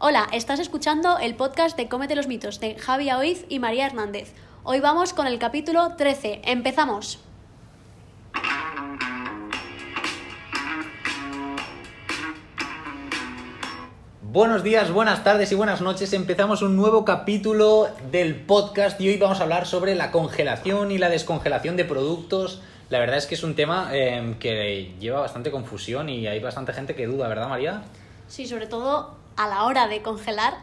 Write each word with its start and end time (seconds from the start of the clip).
Hola, 0.00 0.28
estás 0.32 0.58
escuchando 0.58 1.18
el 1.18 1.36
podcast 1.36 1.76
de 1.76 1.88
Cómete 1.88 2.16
los 2.16 2.26
mitos 2.26 2.58
de 2.58 2.74
Javi 2.74 3.12
Oiz 3.12 3.46
y 3.48 3.60
María 3.60 3.86
Hernández. 3.86 4.32
Hoy 4.64 4.80
vamos 4.80 5.12
con 5.12 5.28
el 5.28 5.38
capítulo 5.38 5.94
13. 5.96 6.42
¡Empezamos! 6.46 7.20
Buenos 14.20 14.64
días, 14.64 14.90
buenas 14.90 15.22
tardes 15.22 15.52
y 15.52 15.54
buenas 15.54 15.80
noches. 15.80 16.12
Empezamos 16.12 16.60
un 16.62 16.74
nuevo 16.74 17.04
capítulo 17.04 17.86
del 18.10 18.34
podcast 18.34 19.00
y 19.00 19.08
hoy 19.08 19.16
vamos 19.16 19.38
a 19.38 19.44
hablar 19.44 19.64
sobre 19.64 19.94
la 19.94 20.10
congelación 20.10 20.90
y 20.90 20.98
la 20.98 21.08
descongelación 21.08 21.76
de 21.76 21.84
productos. 21.84 22.60
La 22.90 22.98
verdad 22.98 23.16
es 23.16 23.26
que 23.26 23.36
es 23.36 23.44
un 23.44 23.54
tema 23.54 23.90
eh, 23.92 24.34
que 24.40 24.96
lleva 24.98 25.20
bastante 25.20 25.52
confusión 25.52 26.08
y 26.08 26.26
hay 26.26 26.40
bastante 26.40 26.72
gente 26.72 26.96
que 26.96 27.06
duda, 27.06 27.28
¿verdad, 27.28 27.48
María? 27.48 27.82
Sí, 28.26 28.48
sobre 28.48 28.66
todo 28.66 29.23
a 29.36 29.48
la 29.48 29.64
hora 29.64 29.88
de 29.88 30.02
congelar, 30.02 30.54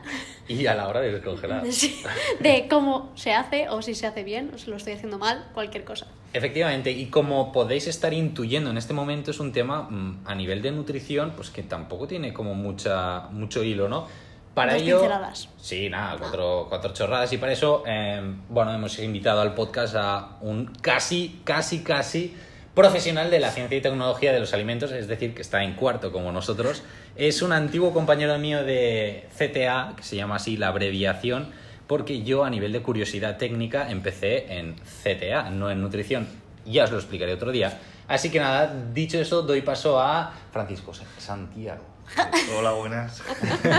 Y 0.48 0.66
a 0.68 0.76
la 0.76 0.88
hora 0.88 1.02
de 1.02 1.12
descongelar. 1.12 1.66
sí, 1.72 2.02
de 2.40 2.68
cómo 2.70 3.12
se 3.16 3.34
hace 3.34 3.70
o 3.70 3.82
si 3.82 3.96
se 3.96 4.08
hace 4.08 4.24
bien 4.24 4.52
o 4.54 4.58
si 4.58 4.70
lo 4.70 4.78
estoy 4.78 4.94
haciendo 4.94 5.18
mal, 5.18 5.48
cualquier 5.54 5.84
cosa. 5.84 6.08
Efectivamente, 6.34 6.92
y 6.92 7.08
como 7.08 7.52
podéis 7.52 7.88
estar 7.88 8.14
intuyendo 8.14 8.70
en 8.70 8.78
este 8.78 8.94
momento, 8.94 9.32
es 9.32 9.40
un 9.40 9.52
tema 9.52 9.84
mm, 9.84 10.22
a 10.26 10.36
nivel 10.36 10.62
de 10.62 10.72
nutrición, 10.72 11.34
pues 11.36 11.50
que 11.50 11.64
tampoco 11.64 12.08
tiene 12.08 12.34
como 12.34 12.54
mucha, 12.56 13.28
mucho 13.32 13.64
hilo, 13.64 13.90
¿no? 13.90 14.08
Para 14.54 14.74
Dos 14.74 14.82
ello. 14.82 14.96
pinceladas. 14.98 15.50
Sí, 15.58 15.90
nada, 15.90 16.18
cuatro, 16.18 16.66
cuatro 16.68 16.94
chorradas. 16.94 17.32
Y 17.32 17.38
para 17.38 17.54
eso, 17.54 17.84
eh, 17.86 18.22
bueno, 18.50 18.74
hemos 18.74 19.00
invitado 19.00 19.42
al 19.42 19.54
podcast 19.54 19.96
a 19.96 20.38
un 20.42 20.66
casi, 20.82 21.42
casi, 21.46 21.84
casi 21.84 22.36
profesional 22.74 23.30
de 23.30 23.40
la 23.40 23.52
ciencia 23.52 23.78
y 23.78 23.82
tecnología 23.82 24.32
de 24.32 24.40
los 24.40 24.54
alimentos, 24.54 24.92
es 24.92 25.08
decir, 25.08 25.34
que 25.34 25.42
está 25.42 25.64
en 25.64 25.74
cuarto 25.74 26.12
como 26.12 26.32
nosotros. 26.32 26.84
Es 27.16 27.42
un 27.42 27.52
antiguo 27.52 27.94
compañero 27.94 28.38
mío 28.38 28.64
de 28.64 29.28
CTA, 29.38 29.94
que 29.98 30.04
se 30.04 30.16
llama 30.16 30.36
así 30.38 30.58
la 30.58 30.68
abreviación, 30.70 31.52
porque 31.88 32.24
yo 32.24 32.46
a 32.46 32.50
nivel 32.50 32.72
de 32.72 32.82
curiosidad 32.82 33.38
técnica 33.38 33.90
empecé 33.92 34.58
en 34.58 34.76
CTA, 35.04 35.50
no 35.50 35.70
en 35.70 35.82
nutrición. 35.82 36.28
Ya 36.66 36.86
os 36.86 36.92
lo 36.92 36.98
explicaré 36.98 37.34
otro 37.34 37.52
día. 37.52 37.80
Así 38.08 38.30
que 38.30 38.40
nada, 38.40 38.74
dicho 38.94 39.20
eso, 39.20 39.42
doy 39.42 39.62
paso 39.62 40.00
a 40.00 40.34
Francisco 40.52 40.94
Santiago. 41.18 41.84
Hola, 42.58 42.72
buenas. 42.72 43.22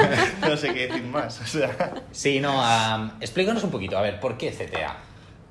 no 0.40 0.56
sé 0.56 0.72
qué 0.72 0.88
decir 0.88 1.04
más. 1.04 1.40
O 1.40 1.46
sea, 1.46 1.94
Sí, 2.12 2.40
no, 2.40 2.62
explícanos 3.20 3.62
un 3.64 3.70
poquito, 3.70 3.96
a 3.96 4.02
ver, 4.02 4.20
¿por 4.20 4.36
qué 4.36 4.50
CTA? 4.50 4.96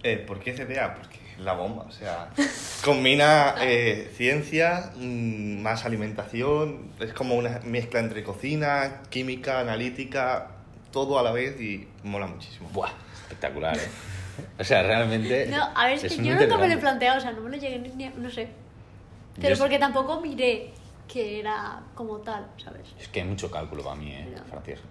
eh, 0.04 0.18
¿por 0.18 0.40
qué 0.40 0.54
CTA? 0.54 0.96
Porque 0.96 1.20
la 1.44 1.54
bomba. 1.54 1.84
O 1.84 1.92
sea, 1.92 2.30
combina 2.84 3.56
eh, 3.62 4.12
ciencia, 4.16 4.92
mm, 4.96 5.62
más 5.62 5.86
alimentación. 5.86 6.92
Es 7.00 7.14
como 7.14 7.36
una 7.36 7.60
mezcla 7.64 8.00
entre 8.00 8.24
cocina, 8.24 9.02
química, 9.10 9.60
analítica, 9.60 10.48
todo 10.92 11.20
a 11.20 11.24
la 11.24 11.32
vez 11.32 11.60
y 11.60 11.88
mola 12.04 12.28
muchísimo. 12.28 12.70
Buah, 12.74 12.92
espectacular, 13.24 13.78
¿eh? 13.78 13.82
O 14.60 14.64
sea, 14.64 14.84
realmente. 14.84 15.48
No, 15.48 15.64
a 15.76 15.86
ver, 15.88 15.96
es, 16.04 16.14
que 16.14 16.18
muy 16.22 16.30
yo 16.30 16.36
nunca 16.36 16.58
me 16.58 16.68
lo 16.68 16.74
he 16.74 16.78
planteado, 16.78 17.18
o 17.18 17.22
sea, 17.22 17.32
no 17.32 17.42
me 17.42 17.50
lo 17.50 17.58
llegué 17.58 17.80
ni, 17.80 17.90
ni- 17.90 18.10
no 18.18 18.30
sé. 18.30 18.48
Pero 19.40 19.56
Yo- 19.56 19.62
porque 19.62 19.78
tampoco 19.80 20.20
miré 20.22 20.72
que 21.08 21.40
era 21.40 21.82
como 21.96 22.18
tal, 22.18 22.48
¿sabes? 22.64 22.88
Es 23.00 23.08
que 23.10 23.22
hay 23.22 23.28
mucho 23.28 23.52
cálculo 23.52 23.84
para 23.84 23.96
mí, 23.96 24.12
¿eh. 24.14 24.34
Francisco? 24.50 24.86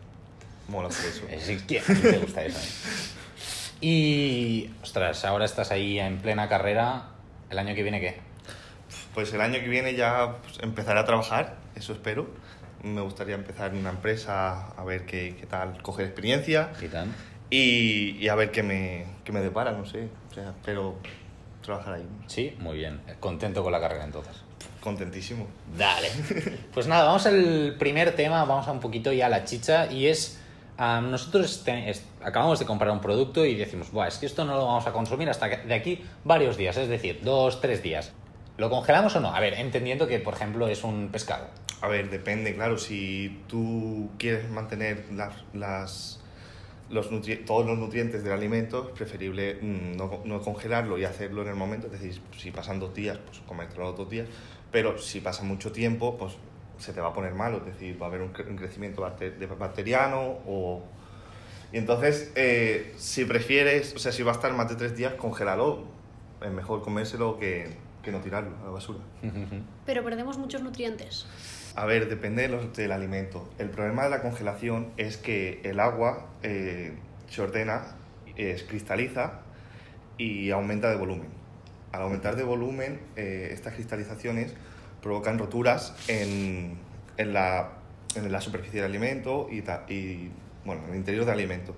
Mola 0.69 0.89
por 0.89 0.99
eso. 1.05 1.27
Es 1.29 1.63
que 1.63 1.81
ti 1.81 1.95
te 1.95 2.19
gusta 2.19 2.45
eso. 2.45 2.59
¿eh? 2.59 2.63
Y, 3.81 4.71
ostras, 4.83 5.25
ahora 5.25 5.45
estás 5.45 5.71
ahí 5.71 5.99
en 5.99 6.19
plena 6.19 6.49
carrera. 6.49 7.09
¿El 7.49 7.59
año 7.59 7.75
que 7.75 7.83
viene 7.83 8.01
qué? 8.01 8.19
Pues 9.15 9.33
el 9.33 9.41
año 9.41 9.61
que 9.61 9.69
viene 9.69 9.95
ya 9.95 10.37
pues, 10.43 10.59
empezaré 10.61 11.01
a 11.01 11.05
trabajar, 11.05 11.57
eso 11.75 11.93
espero. 11.93 12.29
Me 12.83 13.01
gustaría 13.01 13.35
empezar 13.35 13.73
en 13.73 13.79
una 13.79 13.91
empresa 13.91 14.69
a 14.69 14.85
ver 14.85 15.05
qué, 15.05 15.37
qué 15.39 15.47
tal, 15.47 15.83
coger 15.83 16.07
experiencia. 16.07 16.73
¿Qué 16.79 16.89
tal? 16.89 17.09
Y, 17.51 18.17
y 18.19 18.29
a 18.29 18.35
ver 18.35 18.51
qué 18.53 18.63
me, 18.63 19.07
qué 19.25 19.33
me 19.33 19.41
depara, 19.41 19.73
no 19.73 19.85
sé. 19.85 20.09
O 20.31 20.35
sea, 20.35 20.51
espero 20.51 20.97
trabajar 21.63 21.95
ahí. 21.95 22.07
Sí, 22.27 22.57
muy 22.59 22.79
bien. 22.79 23.01
Contento 23.19 23.63
con 23.63 23.73
la 23.73 23.81
carrera 23.81 24.05
entonces. 24.05 24.35
Contentísimo. 24.81 25.47
Dale. 25.77 26.09
Pues 26.73 26.87
nada, 26.87 27.05
vamos 27.05 27.27
al 27.27 27.77
primer 27.79 28.15
tema, 28.15 28.45
vamos 28.45 28.67
a 28.69 28.73
un 28.73 28.81
poquito 28.81 29.13
ya 29.13 29.27
a 29.27 29.29
la 29.29 29.45
chicha 29.45 29.91
y 29.91 30.07
es... 30.07 30.40
ah, 30.81 31.01
nosotros 31.01 31.63
te- 31.65 31.91
es- 31.91 32.05
acabamos 32.25 32.59
de 32.59 32.65
comprar 32.67 32.91
un 32.91 33.01
producto 33.01 33.45
y 33.45 33.55
decimos, 33.55 33.93
Buah, 33.93 34.09
es 34.09 34.17
que 34.19 34.27
esto 34.27 34.45
no 34.45 34.55
lo 34.57 34.65
vamos 34.67 34.87
a 34.87 34.93
consumir 34.93 35.29
hasta 35.29 35.49
que- 35.51 35.69
de 35.69 35.75
aquí 35.75 36.03
varios 36.25 36.57
días, 36.57 36.77
es 36.79 36.89
decir, 36.89 37.21
dos, 37.23 37.61
tres 37.61 37.83
días. 37.83 38.13
¿Lo 38.57 38.69
congelamos 38.71 39.15
o 39.17 39.21
no? 39.21 39.35
A 39.35 39.41
ver, 39.41 39.55
entendiendo 39.55 40.07
que, 40.07 40.19
por 40.19 40.35
ejemplo, 40.35 40.67
es 40.69 40.83
un 40.85 41.09
pescado. 41.13 41.47
A 41.83 41.89
ver, 41.89 42.11
depende, 42.11 42.55
claro. 42.55 42.77
Si 42.79 43.43
tú 43.47 44.11
quieres 44.19 44.51
mantener 44.51 45.05
todos 47.47 47.67
los 47.67 47.79
nutrientes 47.79 48.23
del 48.25 48.33
alimento, 48.33 48.89
es 48.89 48.95
preferible 48.97 49.55
mm, 49.61 49.97
no, 49.97 50.21
no 50.25 50.41
congelarlo 50.43 50.99
y 50.99 51.05
hacerlo 51.05 51.43
en 51.43 51.49
el 51.49 51.55
momento. 51.55 51.87
Es 51.87 51.93
decir, 51.93 52.21
si 52.37 52.51
pasan 52.51 52.81
dos 52.81 52.93
días, 52.95 53.19
pues 53.25 53.39
comértelo 53.47 53.85
los 53.85 53.97
dos 53.97 54.11
días. 54.11 54.27
Pero 54.73 54.99
si 54.99 55.21
pasa 55.21 55.43
mucho 55.43 55.73
tiempo, 55.73 56.17
pues 56.19 56.35
se 56.81 56.93
te 56.93 57.01
va 57.01 57.09
a 57.09 57.13
poner 57.13 57.35
malo. 57.35 57.59
Es 57.59 57.67
decir, 57.67 58.01
va 58.01 58.07
a 58.07 58.09
haber 58.09 58.23
un, 58.23 58.33
cre- 58.33 58.49
un 58.49 58.57
crecimiento 58.57 59.03
bacte- 59.03 59.37
de 59.37 59.47
bacteriano 59.47 60.39
o... 60.47 60.83
Y 61.73 61.79
entonces, 61.79 62.33
eh, 62.35 62.93
si 62.97 63.25
prefieres, 63.25 63.95
o 63.95 64.01
sea, 64.01 64.11
si 64.11 64.25
va 64.25 64.33
a 64.33 64.35
estar 64.35 64.53
más 64.55 64.69
de 64.69 64.75
tres 64.75 64.97
días, 64.97 65.15
congélalo. 65.15 65.85
Es 66.43 66.51
mejor 66.51 66.83
comérselo 66.83 67.39
que, 67.39 67.69
que 68.03 68.11
no 68.11 68.19
tirarlo 68.21 68.51
a 68.63 68.65
la 68.65 68.71
basura. 68.71 68.99
Pero 69.87 70.03
perdemos 70.03 70.37
muchos 70.39 70.63
nutrientes. 70.63 71.27
A 71.77 71.85
ver, 71.87 72.09
depende 72.09 72.43
de 72.43 72.49
los- 72.49 72.73
del 72.77 72.91
alimento. 72.93 73.49
El 73.59 73.71
problema 73.71 74.03
de 74.05 74.11
la 74.11 74.21
congelación 74.23 74.89
es 74.97 75.17
que 75.17 75.61
el 75.63 75.79
agua 75.79 76.27
eh, 76.43 76.95
se 77.29 77.41
ordena, 77.43 77.95
eh, 78.37 78.57
se 78.59 78.67
cristaliza 78.67 79.43
y 80.19 80.51
aumenta 80.51 80.91
de 80.91 80.97
volumen. 80.97 81.29
Al 81.93 82.03
aumentar 82.03 82.35
de 82.37 82.43
volumen, 82.43 83.01
eh, 83.17 83.51
estas 83.53 83.75
cristalizaciones 83.75 84.55
provocan 85.03 85.39
roturas 85.39 85.95
en, 86.09 86.79
en 87.17 87.33
la, 87.33 87.71
en 88.15 88.31
la 88.31 88.41
superficie 88.41 88.81
del 88.83 88.91
alimento 88.91 89.49
y, 89.51 89.63
ta- 89.63 89.85
y, 89.89 90.31
bueno, 90.65 90.83
en 90.87 90.91
el 90.91 90.97
interior 90.97 91.25
del 91.25 91.35
alimento. 91.35 91.75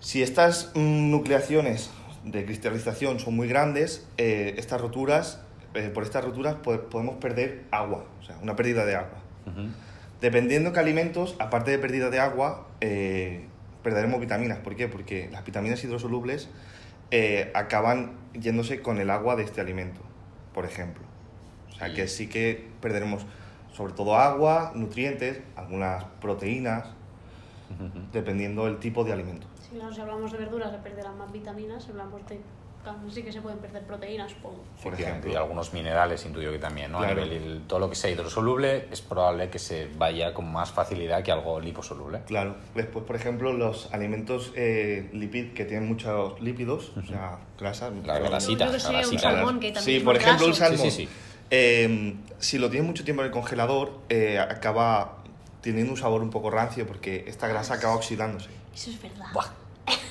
Si 0.00 0.22
estas 0.22 0.72
mm, 0.74 1.10
nucleaciones 1.10 1.90
de 2.24 2.44
cristalización 2.44 3.18
son 3.20 3.36
muy 3.36 3.48
grandes, 3.48 4.06
eh, 4.18 4.54
estas 4.56 4.80
roturas, 4.80 5.40
eh, 5.74 5.90
por 5.92 6.02
estas 6.04 6.24
roturas 6.24 6.54
po- 6.56 6.80
podemos 6.88 7.16
perder 7.16 7.64
agua, 7.70 8.04
o 8.20 8.22
sea, 8.24 8.36
una 8.42 8.56
pérdida 8.56 8.84
de 8.86 8.96
agua. 8.96 9.18
Dependiendo 10.20 10.72
qué 10.72 10.80
alimentos, 10.80 11.34
aparte 11.38 11.70
de 11.70 11.78
pérdida 11.78 12.10
de 12.10 12.18
agua, 12.20 12.66
eh, 12.82 13.46
perderemos 13.82 14.20
vitaminas. 14.20 14.58
¿Por 14.58 14.76
qué? 14.76 14.86
Porque 14.88 15.28
las 15.32 15.44
vitaminas 15.44 15.82
hidrosolubles 15.84 16.48
acaban 17.54 18.12
yéndose 18.38 18.80
con 18.82 18.98
el 19.00 19.10
agua 19.10 19.34
de 19.36 19.42
este 19.44 19.60
alimento, 19.60 20.00
por 20.54 20.64
ejemplo. 20.64 21.02
O 21.70 21.74
sea, 21.76 21.92
que 21.94 22.08
sí 22.08 22.28
que 22.28 22.68
perderemos 22.80 23.22
sobre 23.74 23.92
todo 23.94 24.16
agua, 24.16 24.72
nutrientes, 24.74 25.40
algunas 25.56 26.04
proteínas, 26.20 26.86
dependiendo 28.12 28.64
del 28.66 28.78
tipo 28.78 29.04
de 29.04 29.12
alimento. 29.12 29.46
Sí, 29.62 29.76
claro, 29.76 29.94
si 29.94 30.00
hablamos 30.00 30.32
de 30.32 30.38
verduras 30.38 30.70
se 30.72 30.78
perderán 30.78 31.16
más 31.16 31.30
vitaminas, 31.32 31.84
si 31.84 31.90
hablamos 31.90 32.26
de 32.28 32.40
sí 33.10 33.22
que 33.22 33.30
se 33.30 33.42
pueden 33.42 33.58
perder 33.58 33.82
proteínas, 33.84 34.32
supongo. 34.32 34.64
Por 34.82 34.94
ejemplo. 34.94 35.30
y 35.30 35.34
algunos 35.34 35.74
minerales 35.74 36.24
intuyo 36.24 36.50
que 36.50 36.58
también, 36.58 36.90
¿no? 36.90 36.98
A 36.98 37.02
Claro. 37.08 37.24
nivel 37.26 37.42
del- 37.42 37.60
todo 37.66 37.78
lo 37.78 37.90
que 37.90 37.94
sea 37.94 38.10
hidrosoluble 38.10 38.88
es 38.90 39.02
probable 39.02 39.50
que 39.50 39.58
se 39.58 39.86
vaya 39.98 40.32
con 40.32 40.50
más 40.50 40.70
facilidad 40.72 41.22
que 41.22 41.30
algo 41.30 41.60
liposoluble. 41.60 42.20
Claro. 42.26 42.56
Después, 42.74 43.04
por 43.04 43.16
ejemplo, 43.16 43.52
los 43.52 43.92
alimentos 43.92 44.52
eh, 44.56 45.10
lipid 45.12 45.52
que 45.52 45.66
tienen 45.66 45.88
muchos 45.88 46.40
lípidos, 46.40 46.92
o 46.96 47.02
sea, 47.06 47.38
grasa. 47.58 47.90
La 47.90 48.14
pero- 48.14 48.30
grasita, 48.30 48.64
Yo 48.64 48.70
creo 48.70 48.70
que 48.70 48.72
la 48.72 48.80
sí, 48.80 48.86
un 48.88 48.92
grasita. 48.94 49.20
salmón 49.20 49.60
que 49.60 49.72
también 49.72 49.84
Sí, 49.84 49.96
es 49.98 50.02
por 50.02 50.16
ejemplo, 50.16 50.46
el 50.46 50.52
graso. 50.52 50.64
salmón. 50.64 50.78
Sí, 50.86 50.90
sí, 50.90 51.06
sí. 51.06 51.08
Eh, 51.50 52.14
si 52.38 52.58
lo 52.58 52.70
tienes 52.70 52.86
mucho 52.86 53.04
tiempo 53.04 53.22
en 53.22 53.26
el 53.26 53.32
congelador, 53.32 54.00
eh, 54.08 54.38
acaba 54.38 55.18
teniendo 55.60 55.92
un 55.92 55.98
sabor 55.98 56.22
un 56.22 56.30
poco 56.30 56.50
rancio 56.50 56.86
porque 56.86 57.24
esta 57.26 57.48
grasa 57.48 57.74
acaba 57.74 57.94
oxidándose. 57.94 58.50
Eso 58.74 58.90
es 58.90 59.02
verdad. 59.02 59.26
Buah, 59.34 59.46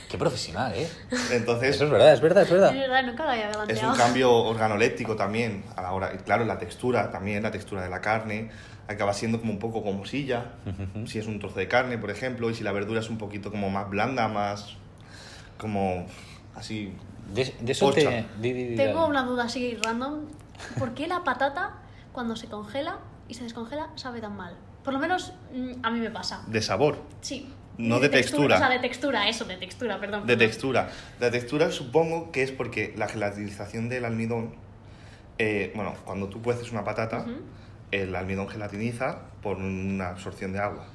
qué 0.10 0.18
profesional, 0.18 0.74
¿eh? 0.76 0.88
Entonces, 1.32 1.76
Eso 1.76 1.86
es 1.86 1.92
verdad, 1.92 2.14
es 2.14 2.22
verdad, 2.22 2.44
es 2.44 2.50
Es 2.50 2.54
verdad. 2.54 2.74
verdad, 2.74 3.04
nunca 3.06 3.24
lo 3.24 3.30
había 3.32 3.52
es 3.68 3.82
un 3.82 3.96
cambio 3.96 4.32
organoléptico 4.34 5.16
también 5.16 5.64
a 5.76 5.82
la 5.82 5.92
hora. 5.94 6.12
Y 6.14 6.18
claro, 6.20 6.46
la 6.46 6.60
textura 6.60 7.10
también, 7.10 7.42
la 7.42 7.52
textura 7.52 7.82
de 7.82 7.90
la 7.90 8.02
carne, 8.02 8.50
acaba 8.88 9.14
siendo 9.14 9.40
como 9.40 9.54
un 9.54 9.60
poco 9.60 9.82
como 9.84 10.06
silla, 10.06 10.46
si 11.06 11.20
es 11.20 11.28
un 11.28 11.40
trozo 11.40 11.58
de 11.60 11.68
carne, 11.68 11.98
por 11.98 12.12
ejemplo, 12.12 12.50
y 12.50 12.56
si 12.56 12.64
la 12.64 12.72
verdura 12.72 13.00
es 13.00 13.10
un 13.10 13.18
poquito 13.18 13.50
como 13.50 13.70
más 13.70 13.90
blanda, 13.90 14.28
más 14.28 14.76
como 15.58 16.06
así. 16.56 16.94
De, 17.34 17.54
de 17.60 17.72
eso 17.72 17.92
te... 17.92 18.26
Tengo 18.42 19.06
una 19.08 19.24
duda 19.24 19.44
así 19.46 19.76
random. 19.84 20.22
¿Por 20.78 20.94
qué 20.94 21.08
la 21.08 21.24
patata, 21.24 21.74
cuando 22.12 22.36
se 22.36 22.48
congela 22.48 23.00
y 23.28 23.34
se 23.36 23.44
descongela, 23.44 23.90
sabe 23.96 24.22
tan 24.22 24.36
mal? 24.36 24.56
Por 24.84 24.94
lo 24.94 25.00
menos 25.00 25.34
mm, 25.54 25.74
a 25.84 25.92
mí 25.92 26.00
me 26.00 26.10
pasa. 26.12 26.44
De 26.48 26.62
sabor, 26.62 26.98
Sí. 27.22 27.54
No 27.78 27.98
Y 28.00 28.02
de 28.02 28.10
textura. 28.10 28.56
O 28.56 28.60
sea, 28.60 28.68
de 28.70 28.80
textura, 28.80 29.30
eso, 29.30 29.46
de 29.46 29.56
textura, 29.56 30.02
perdón. 30.02 30.22
de 30.28 30.36
perdón. 30.36 30.40
textura. 30.50 30.90
La 31.22 31.32
textura 31.32 31.72
supongo 31.72 32.30
que 32.34 32.44
es 32.44 32.52
porque 32.52 32.94
la 32.98 33.08
gelatinización 33.08 33.88
del 33.88 34.04
almidón, 34.04 34.54
eh, 35.38 35.72
bueno, 35.76 35.94
cuando 36.04 36.28
tú 36.28 36.42
cueces 36.42 36.74
una 36.74 36.84
patata, 36.84 37.20
Ujú. 37.20 37.40
el 37.92 38.14
almidón 38.18 38.50
gelatiniza 38.50 39.20
por 39.42 39.58
una 39.60 40.10
absorción 40.10 40.52
de 40.52 40.60
agua. 40.60 40.88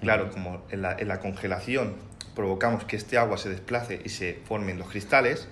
Claro, 0.00 0.30
como 0.30 0.62
en 0.70 0.82
la, 0.82 0.92
en 0.96 1.08
la 1.08 1.18
congelación 1.18 1.96
provocamos 2.36 2.84
que 2.84 2.94
este 2.94 3.18
agua 3.18 3.36
se 3.36 3.48
desplace 3.48 4.00
y 4.04 4.10
se 4.10 4.40
formen 4.44 4.78
los 4.78 4.88
cristales, 4.88 5.48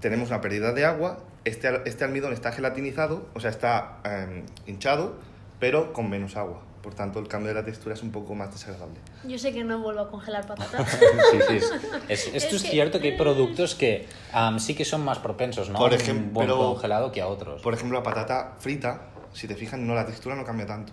tenemos 0.00 0.30
una 0.30 0.40
pérdida 0.40 0.72
de 0.72 0.86
agua, 0.86 1.18
este, 1.44 1.82
este 1.88 2.04
almidón 2.04 2.32
está 2.32 2.52
gelatinizado, 2.52 3.26
o 3.34 3.40
sea, 3.40 3.50
está 3.50 3.98
em, 4.04 4.44
hinchado, 4.66 5.14
pero 5.58 5.92
con 5.92 6.08
menos 6.10 6.36
agua. 6.36 6.62
Por 6.82 6.94
tanto, 6.94 7.18
el 7.18 7.28
cambio 7.28 7.48
de 7.48 7.54
la 7.60 7.64
textura 7.64 7.94
es 7.94 8.02
un 8.02 8.10
poco 8.10 8.34
más 8.34 8.50
desagradable. 8.52 8.98
Yo 9.24 9.38
sé 9.38 9.52
que 9.52 9.62
no 9.64 9.80
vuelvo 9.80 10.00
a 10.00 10.10
congelar 10.10 10.46
patatas. 10.46 10.98
Sí, 11.30 11.38
sí, 11.48 11.56
es- 11.56 11.72
es- 12.08 12.26
esto 12.34 12.36
Es 12.36 12.52
es, 12.54 12.62
que- 12.62 12.68
cierto 12.70 13.00
que 13.00 13.12
hay 13.12 13.16
productos 13.18 13.74
que 13.74 14.06
am, 14.32 14.58
sí 14.58 14.74
que 14.74 14.84
son 14.86 15.04
más 15.04 15.18
propensos, 15.18 15.68
¿no? 15.68 15.78
Por 15.78 15.92
a 15.92 15.94
un 15.96 16.00
ejemplo, 16.00 16.32
buen 16.32 16.46
pero- 16.46 16.58
congelado 16.58 17.12
que 17.12 17.20
a 17.20 17.26
otros. 17.28 17.60
Por 17.60 17.74
ejemplo, 17.74 17.98
la 17.98 18.02
patata 18.02 18.54
frita, 18.58 19.02
si 19.34 19.46
te 19.46 19.54
fijas, 19.56 19.78
no, 19.78 19.94
la 19.94 20.06
textura 20.06 20.34
no 20.34 20.44
cambia 20.44 20.66
tanto. 20.66 20.92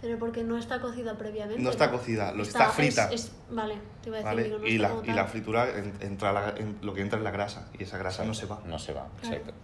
Pero 0.00 0.18
porque 0.18 0.42
no 0.44 0.56
está 0.56 0.80
cocida 0.80 1.16
previamente. 1.18 1.62
No 1.62 1.70
está 1.70 1.90
cocida, 1.90 2.32
lo 2.32 2.42
está 2.42 2.66
es- 2.68 2.72
frita. 2.72 3.10
es- 3.12 3.32
vale, 3.50 3.74
te 4.02 4.08
iba 4.08 4.18
a 4.18 4.20
decir, 4.20 4.24
¿vale? 4.36 4.44
digo, 4.44 4.58
no 4.58 4.66
y, 4.66 4.78
la, 4.78 4.92
y 5.06 5.10
la 5.12 5.26
fritura 5.26 5.68
en- 5.68 5.92
entra 6.00 6.32
la- 6.32 6.54
en- 6.56 6.78
lo 6.82 6.94
que 6.94 7.02
entra 7.02 7.18
es 7.18 7.24
la 7.24 7.30
grasa 7.30 7.68
y 7.78 7.82
esa 7.82 7.98
grasa 7.98 8.24
no 8.24 8.32
se 8.34 8.46
va. 8.46 8.60
No 8.66 8.78
se 8.78 8.92
va, 8.94 9.08
Claro. 9.20 9.36
exacto. 9.36 9.54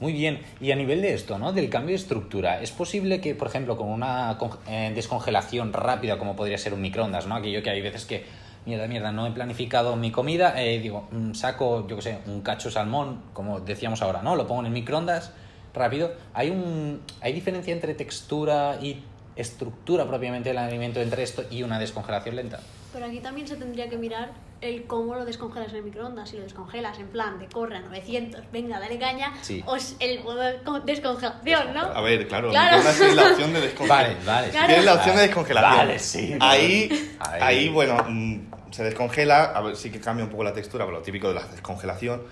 Muy 0.00 0.12
bien. 0.12 0.40
Y 0.60 0.72
a 0.72 0.76
nivel 0.76 1.00
de 1.00 1.14
esto, 1.14 1.38
¿no? 1.38 1.52
Del 1.52 1.70
cambio 1.70 1.90
de 1.90 1.96
estructura, 1.96 2.60
¿es 2.60 2.70
posible 2.70 3.20
que, 3.20 3.34
por 3.34 3.48
ejemplo, 3.48 3.76
con 3.78 3.88
una 3.88 4.38
eh, 4.68 4.92
descongelación 4.94 5.72
rápida, 5.72 6.18
como 6.18 6.36
podría 6.36 6.58
ser 6.58 6.74
un 6.74 6.82
microondas, 6.82 7.26
¿no? 7.26 7.34
Aquello 7.34 7.62
que 7.62 7.70
hay 7.70 7.80
veces 7.80 8.04
que, 8.04 8.24
mierda, 8.66 8.86
mierda, 8.88 9.12
no 9.12 9.26
he 9.26 9.30
planificado 9.30 9.96
mi 9.96 10.10
comida, 10.10 10.60
eh, 10.62 10.80
digo, 10.80 11.08
mm, 11.12 11.32
saco, 11.32 11.86
yo 11.86 11.96
qué 11.96 12.02
sé, 12.02 12.18
un 12.26 12.42
cacho 12.42 12.70
salmón, 12.70 13.22
como 13.32 13.60
decíamos 13.60 14.02
ahora, 14.02 14.20
¿no? 14.22 14.36
Lo 14.36 14.46
pongo 14.46 14.60
en 14.60 14.66
el 14.66 14.72
microondas 14.72 15.32
rápido. 15.72 16.12
¿Hay, 16.34 16.50
un, 16.50 17.00
¿Hay 17.22 17.32
diferencia 17.32 17.72
entre 17.72 17.94
textura 17.94 18.78
y 18.82 19.02
estructura 19.36 20.06
propiamente 20.06 20.48
del 20.48 20.58
alimento 20.58 21.00
entre 21.00 21.22
esto 21.22 21.44
y 21.50 21.62
una 21.62 21.78
descongelación 21.78 22.36
lenta? 22.36 22.60
Pero 22.92 23.06
aquí 23.06 23.20
también 23.20 23.46
se 23.46 23.56
tendría 23.56 23.88
que 23.90 23.98
mirar 23.98 24.30
el 24.62 24.84
cómo 24.84 25.14
lo 25.14 25.26
descongelas 25.26 25.70
en 25.72 25.76
el 25.76 25.82
microondas. 25.82 26.30
Si 26.30 26.36
lo 26.38 26.42
descongelas 26.42 26.98
en 26.98 27.08
plan 27.08 27.38
de 27.38 27.46
corre 27.46 27.76
a 27.76 27.80
900, 27.80 28.40
venga, 28.52 28.80
dale 28.80 28.98
caña, 28.98 29.34
Sí. 29.42 29.62
o 29.66 29.76
es 29.76 29.96
el 30.00 30.22
modo 30.24 30.40
de 30.40 30.62
con- 30.62 30.86
descongelación, 30.86 31.74
¿no? 31.74 31.80
A 31.82 32.00
ver, 32.00 32.26
claro, 32.26 32.48
Claro. 32.50 32.78
el 32.78 32.96
tiene 32.96 33.14
la 33.14 33.26
opción 33.32 33.52
de 33.52 33.60
descongelar. 33.68 34.04
Vale, 34.06 34.16
vale. 34.24 34.48
Claro. 34.50 34.66
Tienes 34.68 34.84
la 34.86 34.94
opción 34.94 35.16
de 35.16 35.22
descongelación. 35.22 35.76
Vale, 35.76 35.98
sí. 35.98 36.36
Ahí, 36.40 37.16
Ahí. 37.18 37.40
ahí, 37.42 37.68
bueno, 37.68 37.98
mm, 38.08 38.40
se 38.70 38.82
descongela, 38.84 39.44
a 39.44 39.60
ver, 39.60 39.76
sí 39.76 39.90
que 39.90 40.00
cambia 40.00 40.24
un 40.24 40.30
poco 40.30 40.44
la 40.44 40.54
textura, 40.54 40.86
pero 40.86 40.96
lo 40.98 41.02
típico 41.02 41.28
de 41.28 41.34
la 41.34 41.46
descongelación. 41.48 42.22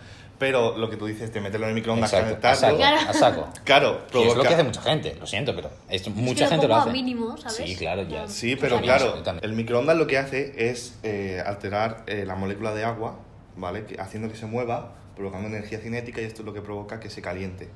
Pero 0.44 0.76
lo 0.76 0.90
que 0.90 0.98
tú 0.98 1.06
dices 1.06 1.32
de 1.32 1.40
meterlo 1.40 1.64
en 1.64 1.70
el 1.70 1.74
microondas, 1.74 2.12
Exacto, 2.12 2.46
a 2.48 2.54
saco, 2.54 2.82
a 2.84 3.12
saco. 3.14 3.48
claro, 3.64 3.92
Y 3.92 3.94
es 3.94 4.00
lo 4.14 4.20
provoca- 4.34 4.48
que 4.48 4.54
hace 4.54 4.62
mucha 4.64 4.82
gente, 4.82 5.16
lo 5.18 5.26
siento, 5.26 5.54
pero 5.56 5.70
es, 5.88 6.06
mucha 6.10 6.44
lo 6.44 6.50
gente 6.50 6.68
lo 6.68 6.74
pongo 6.74 6.80
a 6.80 6.82
hace. 6.82 6.92
mínimo, 6.92 7.36
¿sabes? 7.38 7.56
Sí, 7.56 7.76
claro, 7.76 8.02
ya. 8.02 8.28
Sí, 8.28 8.54
pero 8.56 8.78
claro, 8.82 9.22
el 9.40 9.52
microondas 9.54 9.96
lo 9.96 10.06
que 10.06 10.18
hace 10.18 10.52
es 10.70 10.98
eh, 11.02 11.42
alterar 11.46 12.04
eh, 12.06 12.24
la 12.26 12.34
molécula 12.34 12.74
de 12.74 12.84
agua, 12.84 13.20
¿vale? 13.56 13.86
Que- 13.86 13.98
haciendo 13.98 14.28
que 14.28 14.36
se 14.36 14.44
mueva, 14.44 14.92
provocando 15.16 15.48
energía 15.48 15.78
cinética 15.78 16.20
y 16.20 16.24
esto 16.24 16.42
es 16.42 16.46
lo 16.46 16.52
que 16.52 16.60
provoca 16.60 17.00
que 17.00 17.08
se 17.08 17.22
caliente. 17.22 17.70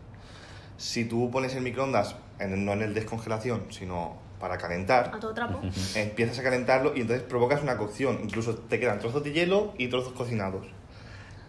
Si 0.76 1.06
tú 1.06 1.30
pones 1.30 1.54
el 1.54 1.62
microondas, 1.62 2.16
en- 2.38 2.66
no 2.66 2.74
en 2.74 2.82
el 2.82 2.92
descongelación, 2.92 3.64
sino 3.70 4.16
para 4.38 4.58
calentar, 4.58 5.10
A 5.14 5.18
todo 5.18 5.32
trapo. 5.32 5.58
empiezas 5.94 6.38
a 6.38 6.42
calentarlo 6.42 6.92
y 6.94 7.00
entonces 7.00 7.24
provocas 7.26 7.62
una 7.62 7.78
cocción. 7.78 8.20
Incluso 8.22 8.54
te 8.56 8.78
quedan 8.78 8.98
trozos 8.98 9.24
de 9.24 9.32
hielo 9.32 9.72
y 9.78 9.88
trozos 9.88 10.12
cocinados. 10.12 10.66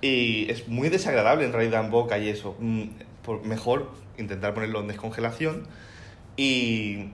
Y 0.01 0.50
es 0.50 0.68
muy 0.68 0.90
desagradable 0.90 1.46
en 1.46 1.54
realidad 1.54 1.84
en 1.84 1.92
boca 1.92 2.18
y 2.18 2.30
eso. 2.30 2.56
Mm, 2.60 2.84
Por, 3.24 3.46
mejor 3.46 3.92
intentar 4.18 4.54
ponerlo 4.54 4.80
en 4.80 4.88
descongelación 4.88 5.68
y 6.36 7.10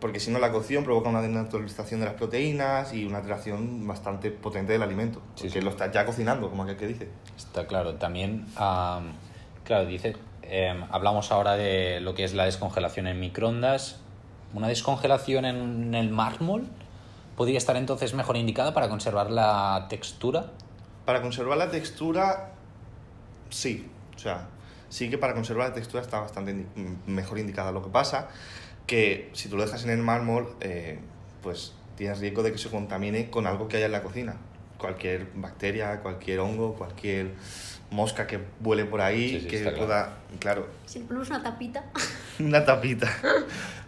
porque 0.00 0.20
si 0.20 0.30
no 0.30 0.38
la 0.38 0.52
cocción 0.52 0.84
provoca 0.84 1.08
una 1.08 1.22
desnaturalización 1.22 2.00
de 2.00 2.06
las 2.06 2.14
proteínas 2.16 2.92
y 2.92 3.06
una 3.06 3.18
alteración 3.18 3.86
bastante 3.86 4.30
potente 4.30 4.72
del 4.72 4.82
alimento. 4.82 5.22
Porque 5.34 5.48
sí. 5.48 5.60
lo 5.62 5.70
estás 5.70 5.92
ya 5.92 6.04
cocinando, 6.04 6.50
como 6.50 6.64
aquel 6.64 6.76
que 6.76 6.86
dice. 6.86 7.08
Está 7.36 7.66
claro. 7.66 7.94
También, 7.94 8.44
am, 8.56 9.12
claro, 9.64 9.86
dice, 9.86 10.16
em, 10.42 10.84
hablamos 10.90 11.32
ahora 11.32 11.56
de 11.56 12.00
lo 12.00 12.14
que 12.14 12.24
es 12.24 12.34
la 12.34 12.44
descongelación 12.44 13.06
en 13.06 13.18
microondas. 13.18 14.00
Una 14.52 14.68
descongelación 14.68 15.46
en 15.46 15.94
el 15.94 16.10
mármol 16.10 16.66
podría 17.36 17.56
estar 17.56 17.76
entonces 17.76 18.12
mejor 18.12 18.36
indicada 18.36 18.74
para 18.74 18.90
conservar 18.90 19.30
la 19.30 19.86
textura. 19.88 20.50
Para 21.04 21.20
conservar 21.22 21.58
la 21.58 21.70
textura, 21.70 22.50
sí. 23.50 23.88
O 24.16 24.18
sea, 24.18 24.46
sí 24.88 25.10
que 25.10 25.18
para 25.18 25.34
conservar 25.34 25.68
la 25.68 25.74
textura 25.74 26.02
está 26.02 26.20
bastante 26.20 26.52
indi- 26.52 26.66
m- 26.76 26.96
mejor 27.06 27.38
indicada. 27.38 27.72
Lo 27.72 27.82
que 27.82 27.90
pasa 27.90 28.28
que 28.86 29.30
si 29.34 29.48
tú 29.48 29.56
lo 29.56 29.64
dejas 29.64 29.84
en 29.84 29.90
el 29.90 29.98
mármol, 29.98 30.54
eh, 30.60 30.98
pues 31.42 31.72
tienes 31.96 32.20
riesgo 32.20 32.42
de 32.42 32.52
que 32.52 32.58
se 32.58 32.70
contamine 32.70 33.30
con 33.30 33.46
algo 33.46 33.68
que 33.68 33.76
haya 33.76 33.86
en 33.86 33.92
la 33.92 34.02
cocina. 34.02 34.36
Cualquier 34.78 35.28
bacteria, 35.34 36.00
cualquier 36.00 36.40
hongo, 36.40 36.74
cualquier 36.74 37.32
mosca 37.90 38.26
que 38.26 38.40
vuele 38.60 38.84
por 38.84 39.00
ahí, 39.00 39.28
Sí, 39.30 39.40
sí, 39.42 39.46
que 39.46 39.70
pueda... 39.70 40.16
Claro, 40.40 40.66
Si 40.86 40.98
ponemos 41.00 41.28
una 41.30 41.42
tapita. 41.42 41.84
una 42.40 42.64
tapita. 42.64 43.08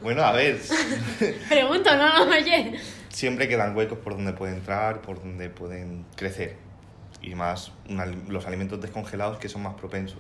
bueno, 0.01 0.23
a 0.23 0.33
ver, 0.33 0.61
Pregunto, 1.49 1.97
no, 1.97 2.25
no, 2.27 2.31
oye. 2.31 2.79
siempre 3.09 3.49
quedan 3.49 3.77
huecos 3.77 3.99
por 3.99 4.15
donde 4.15 4.33
pueden 4.33 4.57
entrar, 4.57 5.01
por 5.03 5.19
donde 5.21 5.49
pueden 5.51 6.05
crecer. 6.15 6.57
Y 7.23 7.35
más 7.35 7.73
una- 7.89 8.07
los 8.07 8.47
alimentos 8.47 8.81
descongelados 8.81 9.39
que 9.39 9.49
son 9.49 9.63
más 9.63 9.75
propensos 9.75 10.19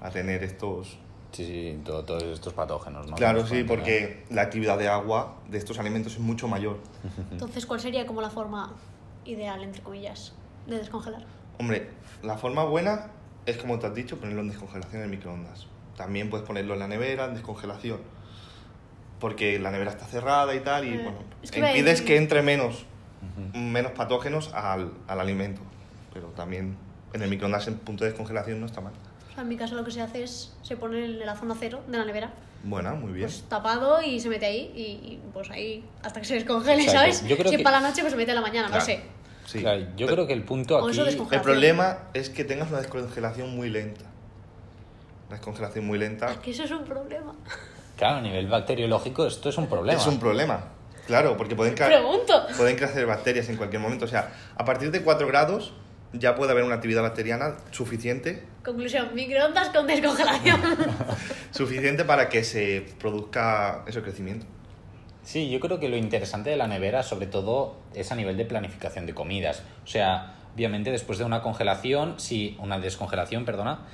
a 0.00 0.10
tener 0.10 0.42
estos... 0.42 0.98
Sí, 1.32 1.44
sí, 1.44 1.80
todo- 1.84 2.04
todos 2.04 2.22
estos 2.24 2.52
patógenos, 2.54 3.06
¿no? 3.08 3.16
Claro, 3.16 3.46
sí, 3.46 3.62
porque 3.64 4.24
la 4.30 4.42
actividad 4.42 4.78
de 4.78 4.88
agua 4.88 5.36
de 5.48 5.58
estos 5.58 5.78
alimentos 5.78 6.14
es 6.14 6.18
mucho 6.20 6.48
mayor. 6.48 6.78
Entonces, 7.30 7.66
¿cuál 7.66 7.80
sería 7.80 8.06
como 8.06 8.20
la 8.20 8.30
forma 8.30 8.72
ideal, 9.24 9.62
entre 9.62 9.82
comillas, 9.82 10.32
de 10.66 10.78
descongelar? 10.78 11.24
Hombre, 11.58 11.90
la 12.22 12.36
forma 12.38 12.64
buena 12.64 13.08
es 13.44 13.56
como 13.58 13.78
te 13.78 13.86
has 13.86 13.94
dicho, 13.94 14.18
ponerlo 14.18 14.40
en 14.42 14.48
descongelación 14.48 15.02
en 15.02 15.10
microondas. 15.10 15.66
También 15.96 16.30
puedes 16.30 16.46
ponerlo 16.46 16.74
en 16.74 16.80
la 16.80 16.88
nevera, 16.88 17.24
en 17.26 17.34
descongelación. 17.34 18.00
Porque 19.20 19.58
la 19.58 19.70
nevera 19.70 19.90
está 19.90 20.04
cerrada 20.06 20.54
y 20.54 20.60
tal, 20.60 20.84
y 20.86 20.94
Eh, 20.94 21.00
bueno, 21.02 21.18
es 21.42 21.50
que 21.50 21.60
impides 21.60 22.02
que 22.02 22.16
entre 22.16 22.42
menos, 22.42 22.84
menos 23.54 23.92
patógenos 23.92 24.52
al, 24.54 24.92
al 25.08 25.20
alimento. 25.20 25.60
Pero 26.16 26.28
también 26.28 26.76
en 27.12 27.22
el 27.22 27.28
microondas 27.28 27.68
en 27.68 27.74
punto 27.76 28.04
de 28.04 28.10
descongelación 28.10 28.58
no 28.58 28.64
está 28.66 28.80
mal. 28.80 28.94
En 29.36 29.46
mi 29.48 29.56
caso 29.58 29.74
lo 29.74 29.84
que 29.84 29.90
se 29.90 30.00
hace 30.00 30.22
es, 30.22 30.56
se 30.62 30.78
pone 30.78 31.04
en 31.04 31.18
la 31.26 31.36
zona 31.36 31.54
cero 31.60 31.80
de 31.86 31.98
la 31.98 32.06
nevera, 32.06 32.30
Buena, 32.64 32.94
muy 32.94 33.12
bien. 33.12 33.26
pues 33.28 33.42
tapado 33.50 34.00
y 34.00 34.18
se 34.18 34.30
mete 34.30 34.46
ahí 34.46 34.72
y, 34.74 34.80
y, 35.12 35.20
pues 35.34 35.50
ahí 35.50 35.84
hasta 36.02 36.20
que 36.20 36.26
se 36.26 36.34
descongele, 36.34 36.84
Exacto. 36.84 37.00
¿sabes? 37.00 37.20
Yo 37.28 37.36
creo 37.36 37.50
si 37.50 37.56
que- 37.56 37.62
es 37.62 37.62
para 37.62 37.80
la 37.80 37.88
noche, 37.90 38.00
pues 38.00 38.12
se 38.12 38.16
mete 38.16 38.32
a 38.32 38.34
la 38.34 38.40
mañana, 38.40 38.68
Claro, 38.68 38.80
no 38.80 38.86
sé. 38.86 39.02
sí. 39.44 39.60
Claro, 39.60 39.80
yo 39.94 40.06
Pero 40.06 40.12
creo 40.14 40.26
que 40.26 40.32
el 40.32 40.42
punto 40.42 40.78
aquí... 40.78 40.98
El 40.98 41.40
problema 41.42 41.98
es 42.14 42.30
que 42.30 42.44
tengas 42.44 42.70
una 42.70 42.78
descongelación 42.78 43.54
muy 43.54 43.68
lenta. 43.68 44.06
Una 45.28 45.36
descongelación 45.36 45.86
muy 45.86 45.98
lenta 45.98 46.34
Que 46.40 46.52
eso 46.52 46.64
es 46.64 46.70
un 46.70 46.84
problema. 46.84 47.34
Claro, 47.98 48.16
a 48.16 48.20
nivel 48.22 48.46
bacteriológico 48.48 49.26
esto 49.26 49.50
es 49.50 49.58
un 49.58 49.66
problema. 49.66 50.00
es 50.00 50.06
un 50.06 50.18
problema. 50.18 50.60
Claro, 51.06 51.36
porque 51.36 51.54
pueden, 51.54 51.74
ca- 51.74 51.86
Pregunto. 51.86 52.46
pueden 52.56 52.76
crecer 52.76 53.04
bacterias 53.06 53.48
en 53.50 53.56
cualquier 53.58 53.82
momento. 53.82 54.06
O 54.06 54.08
sea, 54.08 54.32
a 54.56 54.64
partir 54.64 54.90
de 54.90 55.02
4 55.02 55.26
grados 55.28 55.74
ya 56.12 56.34
puede 56.34 56.52
haber 56.52 56.64
una 56.64 56.76
actividad 56.76 57.02
bacteriana 57.02 57.56
suficiente, 57.70 58.42
Conclusión, 58.66 59.14
microondas 59.14 59.68
con 59.68 59.86
descongelación. 59.86 60.60
suficiente 61.52 62.04
para 62.04 62.28
que 62.28 62.42
se 62.42 62.84
produzca 62.98 63.84
ese 63.86 64.02
crecimiento. 64.02 64.44
Sí, 65.22 65.50
yo 65.50 65.60
creo 65.60 65.78
que 65.78 65.88
lo 65.88 65.96
interesante 65.96 66.50
de 66.50 66.56
la 66.56 66.66
nevera, 66.66 67.04
sobre 67.04 67.28
todo, 67.28 67.76
es 67.94 68.10
a 68.10 68.16
nivel 68.16 68.36
de 68.36 68.44
planificación 68.44 69.06
de 69.06 69.14
comidas. 69.14 69.62
O 69.84 69.86
sea, 69.86 70.34
obviamente 70.52 70.90
después 70.90 71.18
de 71.18 71.24
una 71.24 71.42
congelación, 71.42 72.18
si 72.18 72.56
una 72.60 72.80
descongelación, 72.80 73.44
perdona, 73.44 73.86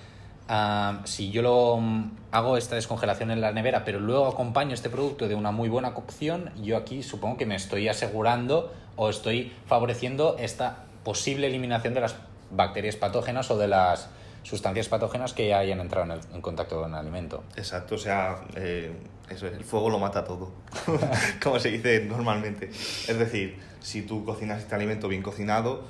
ah, 0.48 1.02
si 1.04 1.30
yo 1.30 1.42
lo 1.42 1.76
mm, 1.76 2.12
hago 2.30 2.56
esta 2.56 2.74
descongelación 2.74 3.30
en 3.30 3.42
la 3.42 3.52
nevera, 3.52 3.84
pero 3.84 4.00
luego 4.00 4.26
acompaño 4.26 4.72
este 4.72 4.88
producto 4.88 5.28
de 5.28 5.34
una 5.34 5.50
muy 5.50 5.68
buena 5.68 5.92
cocción, 5.92 6.50
yo 6.62 6.78
aquí 6.78 7.02
supongo 7.02 7.36
que 7.36 7.44
me 7.44 7.56
estoy 7.56 7.88
asegurando 7.88 8.72
o 8.96 9.10
estoy 9.10 9.52
favoreciendo 9.66 10.36
esta 10.38 10.84
posible 11.04 11.46
eliminación 11.46 11.94
de 11.94 12.00
las 12.00 12.16
bacterias 12.50 12.96
patógenas 12.96 13.50
o 13.50 13.58
de 13.58 13.68
las 13.68 14.08
sustancias 14.42 14.88
patógenas 14.88 15.32
que 15.32 15.54
hayan 15.54 15.80
entrado 15.80 16.06
en, 16.06 16.12
el- 16.20 16.34
en 16.34 16.40
contacto 16.40 16.80
con 16.80 16.90
el 16.90 16.96
alimento. 16.98 17.44
Exacto, 17.56 17.94
o 17.94 17.98
sea, 17.98 18.44
eh, 18.56 18.92
eso 19.30 19.46
es, 19.46 19.54
el 19.54 19.64
fuego 19.64 19.88
lo 19.88 19.98
mata 19.98 20.24
todo, 20.24 20.52
como 21.42 21.58
se 21.60 21.70
dice 21.70 22.04
normalmente. 22.04 22.66
Es 22.68 23.18
decir, 23.18 23.58
si 23.80 24.02
tú 24.02 24.24
cocinas 24.24 24.60
este 24.60 24.74
alimento 24.74 25.08
bien 25.08 25.22
cocinado, 25.22 25.84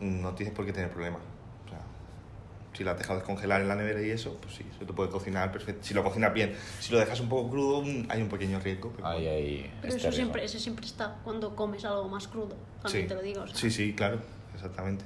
no 0.00 0.34
tienes 0.34 0.54
por 0.54 0.66
qué 0.66 0.72
tener 0.72 0.90
problemas. 0.90 1.20
O 1.64 1.68
sea, 1.70 1.78
si 2.74 2.84
lo 2.84 2.90
has 2.90 2.98
dejado 2.98 3.18
descongelar 3.18 3.62
en 3.62 3.68
la 3.68 3.74
nevera 3.76 4.02
y 4.02 4.10
eso, 4.10 4.36
pues 4.42 4.54
sí, 4.56 4.64
se 4.78 4.84
te 4.84 4.92
puede 4.92 5.08
cocinar 5.10 5.50
perfecto. 5.50 5.82
Si 5.84 5.94
lo 5.94 6.04
cocinas 6.04 6.32
bien, 6.34 6.54
si 6.80 6.92
lo 6.92 6.98
dejas 6.98 7.18
un 7.20 7.28
poco 7.30 7.50
crudo, 7.50 7.82
mm, 7.82 8.06
hay 8.10 8.20
un 8.22 8.28
pequeño 8.28 8.60
riesgo. 8.60 8.92
pero 8.94 9.08
bueno. 9.08 9.18
ahí, 9.30 9.70
Pero 9.80 9.94
eso 9.94 10.02
riesgo. 10.04 10.12
siempre, 10.12 10.44
eso 10.44 10.58
siempre 10.58 10.84
está 10.86 11.16
cuando 11.24 11.56
comes 11.56 11.84
algo 11.86 12.08
más 12.08 12.28
crudo. 12.28 12.54
También 12.82 13.04
Sí. 13.04 13.08
te 13.08 13.14
lo 13.14 13.22
digo. 13.22 13.42
o 13.42 13.46
sea. 13.48 13.56
Sí, 13.56 13.70
sí, 13.70 13.94
claro, 13.94 14.20
exactamente. 14.56 15.04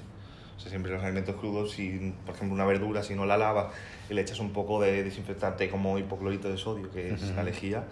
O 0.56 0.60
sea, 0.60 0.70
siempre 0.70 0.92
los 0.92 1.02
alimentos 1.02 1.36
crudos, 1.36 1.72
si, 1.72 2.14
por 2.24 2.34
ejemplo, 2.34 2.54
una 2.54 2.64
verdura, 2.66 3.02
si 3.02 3.14
no 3.14 3.24
la 3.26 3.36
lavas 3.36 3.72
y 4.08 4.14
le 4.14 4.20
echas 4.22 4.40
un 4.40 4.52
poco 4.52 4.80
de 4.80 5.02
desinfectante 5.02 5.70
como 5.70 5.98
hipoclorito 5.98 6.48
de 6.50 6.56
sodio, 6.58 6.90
que 6.90 7.14
es 7.14 7.22
Ujú. 7.22 7.34
la 7.36 7.42
lejía, 7.44 7.84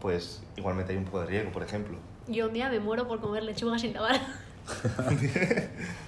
pues 0.00 0.42
igualmente 0.56 0.92
hay 0.92 0.98
un 0.98 1.04
poco 1.04 1.20
de 1.20 1.26
riesgo, 1.26 1.52
por 1.52 1.62
ejemplo. 1.62 1.96
Yo 2.26 2.46
un 2.48 2.52
día 2.54 2.68
me 2.68 2.80
muero 2.80 3.06
por 3.08 3.20
comer 3.20 3.42
lechuga 3.42 3.78
sin 3.78 3.92
lavar. 3.92 4.20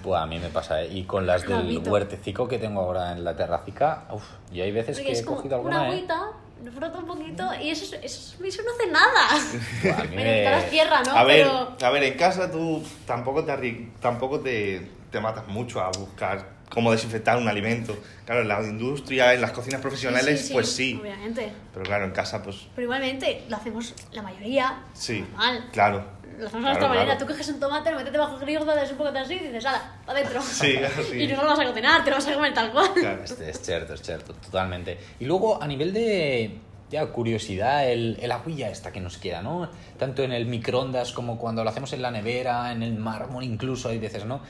Pues 0.02 0.20
a 0.20 0.26
mí 0.26 0.38
me 0.38 0.48
pasa, 0.48 0.82
¿eh? 0.82 0.88
Y 0.92 1.04
con 1.04 1.26
las 1.26 1.46
del 1.46 1.78
huertecico 1.78 2.48
que 2.48 2.58
tengo 2.58 2.80
ahora 2.80 3.12
en 3.12 3.24
la 3.24 3.36
terracica, 3.36 4.04
uf, 4.12 4.24
y 4.52 4.60
hay 4.60 4.72
veces 4.72 4.96
Porque 4.98 5.06
que 5.06 5.12
es 5.12 5.20
he 5.22 5.24
cogido 5.24 5.60
una 5.60 5.76
alguna, 5.76 5.88
¿eh? 5.88 5.98
agüita, 5.98 6.16
lo 6.16 6.32
froto 6.70 6.98
un 6.98 7.06
poquito 7.06 7.48
y 7.60 7.70
eso, 7.70 7.96
eso, 8.02 8.44
eso 8.44 8.62
no 8.62 8.70
hace 8.72 8.90
nada. 8.90 9.98
A 9.98 10.04
mí 10.04 10.16
Me 10.16 10.24
necesitarás 10.24 10.70
tierra, 10.70 11.02
¿no? 11.02 11.12
a, 11.12 11.24
ver, 11.24 11.46
Pero... 11.46 11.76
a 11.82 11.90
ver, 11.90 12.02
en 12.04 12.14
casa 12.14 12.50
tú 12.50 12.82
tampoco 13.06 13.44
te, 13.44 13.90
tampoco 14.00 14.40
te, 14.40 14.88
te 15.10 15.20
matas 15.20 15.48
mucho 15.48 15.80
a 15.80 15.90
buscar 15.90 16.61
cómo 16.72 16.90
desinfectar 16.92 17.36
un 17.36 17.48
alimento. 17.48 17.96
Claro, 18.24 18.42
en 18.42 18.48
la 18.48 18.62
industria, 18.62 19.34
en 19.34 19.40
las 19.40 19.50
cocinas 19.52 19.80
profesionales, 19.80 20.48
pues 20.52 20.70
sí. 20.72 20.98
Obviamente. 21.00 21.52
Pero 21.72 21.84
claro, 21.84 22.04
en 22.06 22.12
casa, 22.12 22.42
pues 22.42 22.66
Pero 22.74 22.84
igualmente 22.84 23.44
lo 23.48 23.56
hacemos 23.56 23.94
la 24.12 24.22
mayoría 24.22 24.82
sí. 24.94 25.20
normal. 25.20 25.68
Claro. 25.72 26.22
Lo 26.38 26.46
hacemos 26.46 26.48
de 26.48 26.48
Claro, 26.48 26.62
nuestra 26.62 26.88
manera. 26.88 27.04
claro. 27.04 27.20
Tú 27.20 27.26
coges 27.26 27.48
un 27.50 27.60
tomate, 27.60 27.90
lo 27.90 27.96
metes 27.98 28.12
debajo 28.12 28.38
del 28.38 28.46
grifo, 28.48 28.64
das 28.64 28.90
un 28.90 28.96
poco 28.96 29.12
de 29.12 29.18
así 29.18 29.34
y 29.34 29.38
dices. 29.48 29.64
¡Para 29.64 30.18
adentro! 30.18 30.40
Sí, 30.42 30.76
así. 30.78 31.22
Y 31.22 31.26
no 31.28 31.42
lo 31.42 31.48
vas 31.50 31.58
a 31.60 31.66
cocinar, 31.66 32.04
te 32.04 32.10
lo 32.10 32.16
vas 32.16 32.26
a 32.26 32.34
comer 32.34 32.54
tal 32.54 32.72
cual. 32.72 32.90
Claro. 32.94 33.22
Es 33.24 33.60
cierto, 33.60 33.94
es 33.94 34.02
cierto, 34.02 34.32
totalmente. 34.34 34.98
Y 35.20 35.26
luego, 35.26 35.62
a 35.62 35.66
nivel 35.66 35.92
de 35.92 36.58
ya, 36.92 37.06
curiosidad, 37.06 37.90
el, 37.90 38.18
el 38.20 38.30
agüilla 38.30 38.70
esta 38.70 38.92
que 38.92 39.00
nos 39.00 39.18
queda, 39.18 39.42
¿no? 39.42 39.68
Tanto 39.98 40.22
en 40.22 40.30
el 40.32 40.46
microondas 40.46 41.12
como 41.12 41.38
cuando 41.38 41.64
lo 41.64 41.70
hacemos 41.70 41.92
en 41.94 42.02
la 42.02 42.10
nevera, 42.12 42.70
en 42.70 42.82
el 42.84 42.94
mármol 42.96 43.42
incluso, 43.42 43.88
hay 43.88 43.98
veces, 43.98 44.24
¿no? 44.26 44.40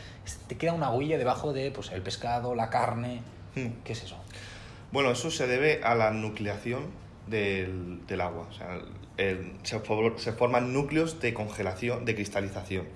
Te 0.49 0.56
queda 0.58 0.75
una 0.75 0.88
agüilla 0.88 1.16
debajo 1.16 1.52
de, 1.54 1.70
pues, 1.70 1.90
el 1.92 2.02
pescado, 2.02 2.54
la 2.54 2.68
carne... 2.68 3.22
Hmm. 3.54 3.68
¿Qué 3.84 3.92
es 3.92 4.02
eso? 4.02 4.16
Bueno, 4.92 5.11
eso 5.12 5.30
se 5.30 5.46
debe 5.46 5.80
a 5.84 5.94
la 5.94 6.11
nucleación 6.11 6.87
del, 7.28 8.04
del 8.06 8.20
agua. 8.20 8.46
O 8.50 8.52
sea, 8.52 8.78
el- 9.16 9.52
se, 9.62 9.78
for- 9.78 10.18
se 10.18 10.32
forman 10.32 10.72
núcleos 10.72 11.20
de 11.20 11.32
congelación, 11.32 12.04
de 12.04 12.14
cristalización. 12.14 12.87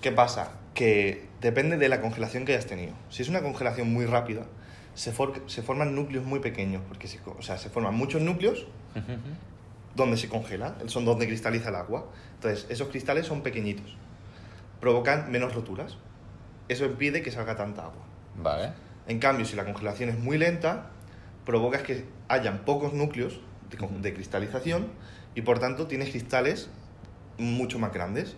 ¿Qué 0.00 0.12
pasa? 0.12 0.52
Que 0.74 1.26
depende 1.40 1.76
de 1.76 1.88
la 1.88 2.00
congelación 2.00 2.44
que 2.44 2.52
hayas 2.52 2.66
tenido. 2.66 2.92
Si 3.10 3.22
es 3.22 3.28
una 3.28 3.42
congelación 3.42 3.92
muy 3.92 4.06
rápida, 4.06 4.42
se, 4.94 5.12
for- 5.12 5.42
se 5.46 5.62
forman 5.62 5.94
núcleos 5.94 6.24
muy 6.24 6.40
pequeños, 6.40 6.82
porque 6.88 7.08
se, 7.08 7.20
o 7.26 7.42
sea, 7.42 7.58
se 7.58 7.70
forman 7.70 7.94
muchos 7.94 8.20
núcleos 8.22 8.66
donde 9.94 10.16
se 10.16 10.28
congela, 10.28 10.76
son 10.86 11.04
donde 11.04 11.26
cristaliza 11.26 11.68
el 11.70 11.76
agua. 11.76 12.06
Entonces, 12.34 12.66
esos 12.70 12.88
cristales 12.88 13.26
son 13.26 13.42
pequeñitos, 13.42 13.96
provocan 14.80 15.30
menos 15.30 15.54
roturas. 15.54 15.96
Eso 16.68 16.84
impide 16.86 17.22
que 17.22 17.30
salga 17.30 17.56
tanta 17.56 17.82
agua. 17.82 18.02
Vale. 18.36 18.72
En 19.08 19.18
cambio, 19.18 19.44
si 19.44 19.56
la 19.56 19.64
congelación 19.64 20.08
es 20.10 20.18
muy 20.18 20.38
lenta, 20.38 20.90
provoca 21.44 21.82
que 21.82 22.04
hayan 22.28 22.64
pocos 22.64 22.92
núcleos 22.92 23.40
de, 24.00 24.14
cristalización 24.14 24.88
y 25.34 25.42
por 25.42 25.58
tanto 25.58 25.86
tienes 25.86 26.10
cristales 26.10 26.68
mucho 27.38 27.78
más 27.78 27.92
grandes. 27.92 28.36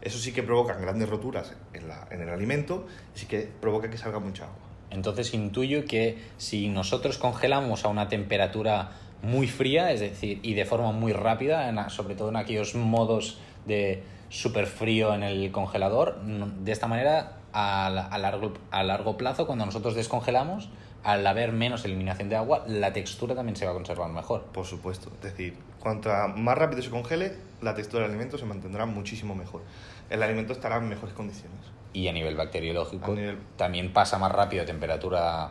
Eso 0.00 0.18
sí 0.18 0.32
que 0.32 0.42
provoca 0.42 0.74
grandes 0.74 1.08
roturas 1.08 1.54
en, 1.72 1.88
la- 1.88 2.06
en 2.10 2.20
el 2.20 2.28
alimento 2.28 2.86
y 3.14 3.18
sí 3.20 3.26
que 3.26 3.48
provoca 3.60 3.90
que 3.90 3.98
salga 3.98 4.18
mucha 4.18 4.44
agua. 4.44 4.56
Entonces 4.92 5.34
intuyo 5.34 5.84
que 5.84 6.18
si 6.36 6.68
nosotros 6.68 7.18
congelamos 7.18 7.84
a 7.84 7.88
una 7.88 8.08
temperatura 8.08 8.92
muy 9.22 9.46
fría, 9.46 9.92
es 9.92 10.00
decir, 10.00 10.40
y 10.42 10.54
de 10.54 10.64
forma 10.64 10.92
muy 10.92 11.12
rápida, 11.12 11.88
sobre 11.88 12.14
todo 12.14 12.28
en 12.28 12.36
aquellos 12.36 12.74
modos 12.74 13.38
de 13.66 14.02
súper 14.28 14.66
frío 14.66 15.14
en 15.14 15.22
el 15.22 15.50
congelador, 15.52 16.20
de 16.22 16.72
esta 16.72 16.88
manera, 16.88 17.38
a 17.52 18.18
largo, 18.18 18.54
a 18.70 18.82
largo 18.82 19.16
plazo, 19.16 19.46
cuando 19.46 19.66
nosotros 19.66 19.94
descongelamos, 19.94 20.70
al 21.04 21.26
haber 21.26 21.52
menos 21.52 21.84
eliminación 21.84 22.28
de 22.28 22.36
agua, 22.36 22.64
la 22.66 22.92
textura 22.92 23.34
también 23.34 23.56
se 23.56 23.64
va 23.64 23.72
a 23.72 23.74
conservar 23.74 24.10
mejor. 24.10 24.44
Por 24.52 24.64
supuesto. 24.64 25.10
Es 25.16 25.22
decir, 25.22 25.56
cuanto 25.80 26.10
más 26.36 26.56
rápido 26.56 26.82
se 26.82 26.90
congele, 26.90 27.32
la 27.60 27.74
textura 27.74 28.02
del 28.02 28.12
alimento 28.12 28.38
se 28.38 28.44
mantendrá 28.44 28.86
muchísimo 28.86 29.34
mejor. 29.34 29.62
El 30.10 30.22
alimento 30.22 30.52
estará 30.52 30.76
en 30.76 30.88
mejores 30.88 31.14
condiciones. 31.14 31.60
Y 31.92 32.08
a 32.08 32.12
nivel 32.12 32.36
bacteriológico 32.36 33.12
A 33.12 33.14
nivel- 33.14 33.38
también 33.56 33.92
pasa 33.92 34.18
más 34.18 34.32
rápido 34.32 34.62
a 34.62 34.66
temperatura 34.66 35.50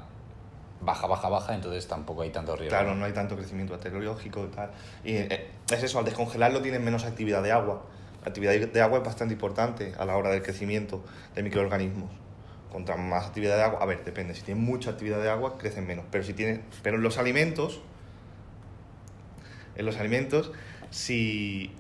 baja, 0.81 1.05
baja, 1.05 1.29
baja, 1.29 1.53
entonces 1.53 1.88
tampoco 1.88 2.24
hay 2.24 2.31
tanto 2.31 2.55
riesgo. 2.55 2.69
Claro, 2.77 2.95
no 2.95 3.05
hay 3.05 3.13
tanto 3.13 3.36
crecimiento 3.36 3.74
bacteriológico 3.74 4.43
y 4.45 4.48
tal. 4.55 4.71
Y 5.03 5.12
eh, 5.17 5.51
es 5.71 5.83
eso, 5.83 6.00
al 6.00 6.05
descongelarlo 6.05 6.62
tienes 6.62 6.81
menos 6.81 7.05
actividad 7.05 7.43
de 7.43 7.51
agua. 7.51 7.83
La 8.24 8.29
actividad 8.29 8.53
de 8.53 8.81
agua 8.81 9.00
es 9.00 9.03
bastante 9.03 9.33
importante 9.36 9.93
a 9.98 10.05
la 10.05 10.17
hora 10.17 10.29
del 10.31 10.41
crecimiento 10.41 11.03
de 11.36 11.43
microorganismos. 11.43 12.10
Contra 12.71 12.95
más 12.95 13.27
actividad 13.27 13.57
de 13.57 13.63
agua, 13.63 13.79
a 13.81 13.86
ver, 13.86 14.03
depende, 14.05 14.33
si 14.33 14.41
tienes 14.43 14.63
mucha 14.63 14.91
actividad 14.91 15.21
de 15.21 15.29
agua, 15.29 15.57
crecen 15.57 15.86
menos. 15.86 16.05
Pero 16.10 16.24
si 16.24 16.33
tienes, 16.33 16.62
pero 16.81 16.98
en 16.98 17.03
los 17.03 17.17
alimentos, 17.17 17.81
en 19.75 19.86
los 19.86 19.98
alimentos, 19.98 20.51
si, 20.89 21.74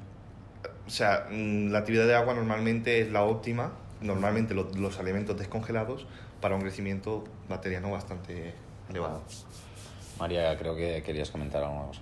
o 0.85 0.89
sea, 0.89 1.27
mm, 1.29 1.69
la 1.71 1.79
actividad 1.79 2.05
de 2.07 2.15
agua 2.15 2.33
normalmente 2.33 3.01
es 3.01 3.11
la 3.11 3.23
óptima, 3.23 3.71
normalmente 4.01 4.53
lo- 4.53 4.69
los 4.75 4.99
alimentos 4.99 5.37
descongelados, 5.37 6.05
para 6.41 6.55
un 6.55 6.61
crecimiento 6.61 7.23
bacteriano 7.47 7.91
bastante 7.91 8.53
elevado. 8.89 9.21
María, 10.19 10.57
creo 10.57 10.75
que 10.75 11.01
querías 11.03 11.29
comentar 11.31 11.63
alguna 11.63 11.85
cosa. 11.87 12.01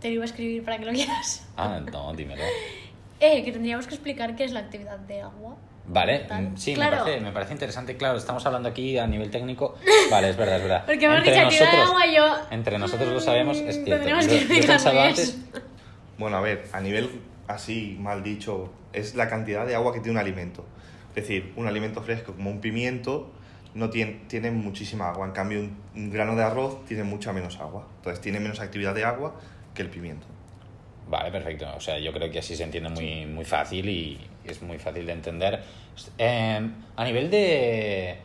Te 0.00 0.08
lo 0.08 0.14
iba 0.14 0.22
a 0.24 0.26
escribir 0.26 0.64
para 0.64 0.78
que 0.78 0.84
lo 0.84 0.92
vieras. 0.92 1.46
Ah, 1.56 1.80
no, 1.92 2.12
dímelo. 2.14 2.42
Eh, 3.24 3.44
que 3.44 3.52
tendríamos 3.52 3.86
que 3.86 3.94
explicar 3.94 4.34
qué 4.34 4.42
es 4.42 4.50
la 4.50 4.58
actividad 4.58 4.98
de 4.98 5.20
agua. 5.22 5.54
Vale, 5.86 6.26
mm, 6.28 6.56
sí, 6.56 6.74
Claro. 6.74 6.96
me, 6.96 7.02
parece, 7.04 7.20
me 7.20 7.30
parece 7.30 7.52
interesante. 7.52 7.96
Claro, 7.96 8.18
estamos 8.18 8.44
hablando 8.46 8.68
aquí 8.68 8.98
a 8.98 9.06
nivel 9.06 9.30
técnico. 9.30 9.76
Vale, 10.10 10.30
es 10.30 10.36
verdad, 10.36 10.56
es 10.56 10.62
verdad. 10.64 10.82
Porque 10.86 11.04
hemos 11.04 11.18
Entre 11.18 11.32
dicho 11.32 11.44
actividad 11.44 11.70
de 11.70 11.76
nosotros- 11.78 12.02
agua 12.02 12.16
yo... 12.16 12.46
Entre 12.50 12.78
nosotros 12.80 13.12
lo 13.12 13.20
sabemos, 13.20 13.58
es 13.58 13.84
cierto. 13.84 14.08
Yo- 14.08 14.18
que 14.48 14.60
yo 14.60 15.00
antes. 15.00 15.38
Bueno, 16.18 16.36
a 16.36 16.40
ver, 16.40 16.68
a 16.72 16.80
nivel 16.80 17.10
así 17.46 17.96
mal 18.00 18.24
dicho, 18.24 18.72
es 18.92 19.14
la 19.14 19.28
cantidad 19.28 19.64
de 19.68 19.76
agua 19.76 19.92
que 19.92 20.00
tiene 20.00 20.18
un 20.18 20.18
alimento. 20.18 20.64
Es 21.14 21.28
decir, 21.28 21.52
un 21.56 21.66
alimento 21.66 22.02
fresco 22.02 22.32
como 22.32 22.50
un 22.50 22.60
pimiento 22.60 23.30
no 23.74 23.90
tiene, 23.90 24.20
tiene 24.28 24.50
muchísima 24.50 25.10
agua. 25.10 25.26
En 25.26 25.32
cambio, 25.32 25.60
un, 25.60 25.76
un 25.94 26.10
grano 26.10 26.36
de 26.36 26.42
arroz 26.42 26.84
tiene 26.86 27.04
mucha 27.04 27.32
menos 27.32 27.58
agua. 27.60 27.86
Entonces, 27.96 28.20
tiene 28.20 28.40
menos 28.40 28.60
actividad 28.60 28.94
de 28.94 29.04
agua 29.04 29.34
que 29.74 29.82
el 29.82 29.88
pimiento. 29.88 30.26
Vale, 31.08 31.30
perfecto. 31.30 31.66
O 31.76 31.80
sea, 31.80 31.98
yo 31.98 32.12
creo 32.12 32.30
que 32.30 32.38
así 32.38 32.56
se 32.56 32.64
entiende 32.64 32.88
muy, 32.88 33.26
muy 33.26 33.44
fácil 33.44 33.88
y 33.88 34.18
es 34.44 34.62
muy 34.62 34.78
fácil 34.78 35.06
de 35.06 35.12
entender. 35.12 35.62
Eh, 36.18 36.70
a 36.96 37.04
nivel 37.04 37.30
de, 37.30 38.16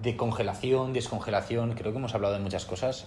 de 0.00 0.16
congelación, 0.16 0.92
descongelación, 0.92 1.74
creo 1.74 1.92
que 1.92 1.98
hemos 1.98 2.14
hablado 2.14 2.34
de 2.34 2.40
muchas 2.40 2.64
cosas. 2.64 3.06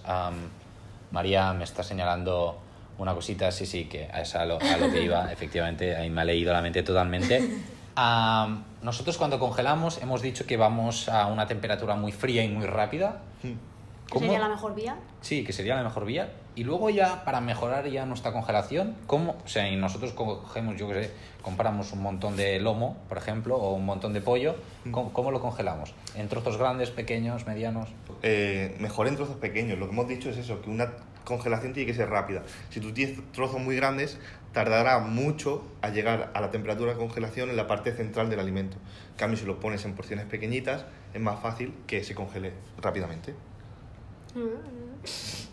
María 1.10 1.52
me 1.52 1.64
está 1.64 1.82
señalando 1.82 2.58
una 2.98 3.14
cosita, 3.14 3.52
sí, 3.52 3.66
sí, 3.66 3.84
que 3.84 4.08
es 4.14 4.34
a 4.34 4.46
lo, 4.46 4.58
a 4.60 4.76
lo 4.78 4.90
que 4.90 5.02
iba, 5.02 5.30
efectivamente, 5.32 5.94
ahí 5.94 6.08
me 6.08 6.22
ha 6.22 6.24
leído 6.24 6.52
la 6.52 6.62
mente 6.62 6.82
totalmente. 6.82 7.42
Am, 7.96 8.62
nosotros 8.82 9.16
cuando 9.16 9.38
congelamos 9.38 10.02
hemos 10.02 10.20
dicho 10.20 10.46
que 10.46 10.58
vamos 10.58 11.08
a 11.08 11.26
una 11.28 11.46
temperatura 11.46 11.96
muy 11.96 12.12
fría 12.12 12.44
y 12.44 12.48
muy 12.48 12.66
rápida. 12.66 13.22
¿Qué 13.42 14.18
sería 14.18 14.38
la 14.38 14.48
mejor 14.48 14.74
vía? 14.74 14.96
Sí, 15.22 15.44
que 15.44 15.52
sería 15.52 15.74
la 15.74 15.82
mejor 15.82 16.04
vía. 16.04 16.32
Y 16.54 16.64
luego 16.64 16.90
ya, 16.90 17.24
para 17.24 17.40
mejorar 17.40 17.88
ya 17.88 18.06
nuestra 18.06 18.32
congelación, 18.32 18.94
¿cómo? 19.06 19.36
O 19.44 19.48
sea, 19.48 19.68
y 19.68 19.76
nosotros 19.76 20.12
cogemos, 20.12 20.76
yo 20.76 20.88
qué 20.88 21.04
sé, 21.04 21.10
compramos 21.42 21.92
un 21.92 22.02
montón 22.02 22.36
de 22.36 22.60
lomo, 22.60 22.96
por 23.08 23.18
ejemplo, 23.18 23.56
o 23.56 23.74
un 23.74 23.84
montón 23.84 24.12
de 24.12 24.20
pollo, 24.20 24.56
¿cómo, 24.90 25.12
cómo 25.12 25.30
lo 25.30 25.40
congelamos? 25.40 25.94
¿En 26.14 26.28
trozos 26.28 26.56
grandes, 26.56 26.90
pequeños, 26.90 27.46
medianos? 27.46 27.88
Eh, 28.22 28.76
mejor 28.78 29.08
en 29.08 29.16
trozos 29.16 29.36
pequeños. 29.36 29.78
Lo 29.78 29.86
que 29.86 29.92
hemos 29.92 30.08
dicho 30.08 30.30
es 30.30 30.36
eso, 30.36 30.60
que 30.62 30.70
una 30.70 30.92
congelación 31.24 31.74
tiene 31.74 31.86
que 31.86 31.94
ser 31.94 32.08
rápida. 32.08 32.42
Si 32.70 32.80
tú 32.80 32.92
tienes 32.92 33.18
trozos 33.32 33.60
muy 33.60 33.76
grandes, 33.76 34.18
tardará 34.56 35.00
mucho 35.00 35.62
a 35.82 35.90
llegar 35.90 36.30
a 36.32 36.40
la 36.40 36.50
temperatura 36.50 36.92
de 36.92 36.96
congelación 36.98 37.50
en 37.50 37.56
la 37.58 37.66
parte 37.66 37.92
central 37.92 38.30
del 38.30 38.40
alimento. 38.40 38.78
En 39.10 39.16
cambio, 39.18 39.36
si 39.38 39.44
lo 39.44 39.60
pones 39.60 39.84
en 39.84 39.92
porciones 39.92 40.24
pequeñitas, 40.24 40.86
es 41.12 41.20
más 41.20 41.42
fácil 41.42 41.74
que 41.86 42.02
se 42.02 42.14
congele 42.14 42.54
rápidamente. 42.80 43.34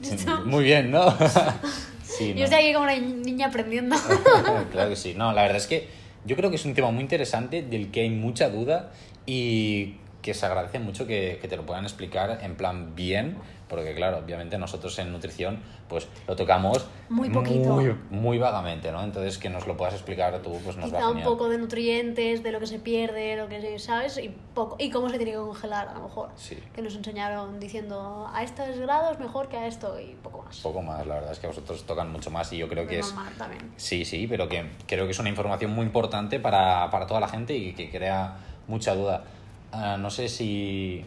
Esto- 0.02 0.46
Muy 0.46 0.64
bien, 0.64 0.90
¿no? 0.90 1.12
sí, 2.02 2.30
Yo 2.30 2.36
¿no? 2.40 2.44
estoy 2.46 2.60
aquí 2.60 2.72
como 2.74 2.86
una 2.86 2.98
niña 2.98 3.48
aprendiendo. 3.48 3.98
claro 4.72 4.90
que 4.92 4.96
sí. 4.96 5.16
No, 5.16 5.34
la 5.34 5.42
verdad 5.42 5.58
es 5.58 5.68
que 5.68 5.90
yo 6.26 6.38
creo 6.38 6.50
que 6.50 6.56
es 6.56 6.64
un 6.64 6.74
tema 6.74 6.90
muy 6.92 7.02
interesante 7.02 7.62
del 7.62 7.92
que 7.92 8.04
hay 8.04 8.10
mucha 8.10 8.48
duda 8.48 8.94
y 9.26 9.96
que 10.24 10.34
se 10.34 10.46
agradece 10.48 10.80
mucho 10.80 11.06
que, 11.06 11.38
que 11.40 11.48
te 11.48 11.56
lo 11.58 11.66
puedan 11.66 11.84
explicar 11.84 12.40
en 12.42 12.56
plan 12.56 12.96
bien, 12.96 13.38
porque 13.70 13.94
claro, 13.94 14.20
obviamente 14.20 14.58
nosotros 14.58 14.98
en 15.00 15.12
nutrición 15.12 15.60
pues 15.90 16.08
lo 16.28 16.36
tocamos 16.36 16.88
Muy 17.10 17.30
poquito. 17.30 17.74
muy, 17.74 17.94
muy 18.10 18.38
vagamente, 18.40 18.92
¿no? 18.92 19.04
Entonces 19.04 19.38
que 19.38 19.50
nos 19.50 19.68
lo 19.68 19.76
puedas 19.76 19.94
explicar 19.94 20.42
tú 20.42 20.60
pues 20.64 20.78
nos 20.78 20.92
va 20.94 20.98
Quizá 20.98 21.08
un 21.10 21.16
genial. 21.16 21.30
poco 21.30 21.50
de 21.50 21.58
nutrientes, 21.58 22.42
de 22.42 22.52
lo 22.54 22.60
que 22.62 22.68
se 22.68 22.80
pierde, 22.80 23.36
lo 23.36 23.50
que 23.50 23.78
¿sabes? 23.80 24.18
Y, 24.18 24.30
poco, 24.30 24.78
y 24.80 24.90
cómo 24.90 25.10
se 25.10 25.18
tiene 25.18 25.34
que 25.34 25.38
congelar, 25.38 25.90
a 25.90 25.94
lo 25.96 26.04
mejor. 26.04 26.30
Sí. 26.36 26.58
Que 26.74 26.82
nos 26.82 26.96
enseñaron 26.96 27.60
diciendo 27.60 28.30
a 28.34 28.44
estos 28.44 28.78
grados 28.80 29.20
mejor 29.20 29.50
que 29.50 29.58
a 29.58 29.68
esto 29.68 30.00
y 30.00 30.16
poco 30.24 30.44
más. 30.44 30.58
Poco 30.62 30.82
más, 30.82 31.06
la 31.06 31.16
verdad 31.16 31.34
es 31.34 31.40
que 31.40 31.48
a 31.48 31.50
vosotros 31.50 31.84
tocan 31.86 32.12
mucho 32.12 32.32
más 32.32 32.52
y 32.54 32.58
yo 32.58 32.70
creo 32.70 32.88
que 32.88 33.00
es... 33.00 33.14
mamá 33.14 33.32
también. 33.38 33.74
Sí, 33.76 34.06
sí, 34.06 34.26
pero 34.26 34.48
que 34.48 34.70
creo 34.88 35.06
que 35.06 35.12
es 35.12 35.20
una 35.20 35.30
información 35.30 35.72
muy 35.72 35.86
importante 35.86 36.40
para, 36.40 36.90
para 36.90 37.06
toda 37.08 37.20
la 37.20 37.28
gente 37.28 37.54
y 37.54 37.74
que 37.74 37.90
crea 37.90 38.38
mucha 38.70 38.96
duda. 38.96 39.26
Ah, 39.74 39.98
no 40.00 40.10
sé 40.10 40.30
si, 40.30 41.04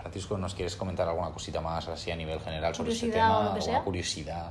Francisco, 0.00 0.36
nos 0.38 0.54
quieres 0.54 0.76
comentar 0.76 1.06
alguna 1.08 1.30
cosita 1.30 1.60
más 1.60 1.86
así 1.88 2.10
a 2.10 2.16
nivel 2.16 2.40
general 2.40 2.74
sobre 2.74 2.92
este 2.92 3.06
Curiosidad 3.06 3.36
o 3.36 3.42
tema, 3.44 3.54
que 3.54 3.62
sea. 3.62 3.80
curiosidad. 3.82 4.50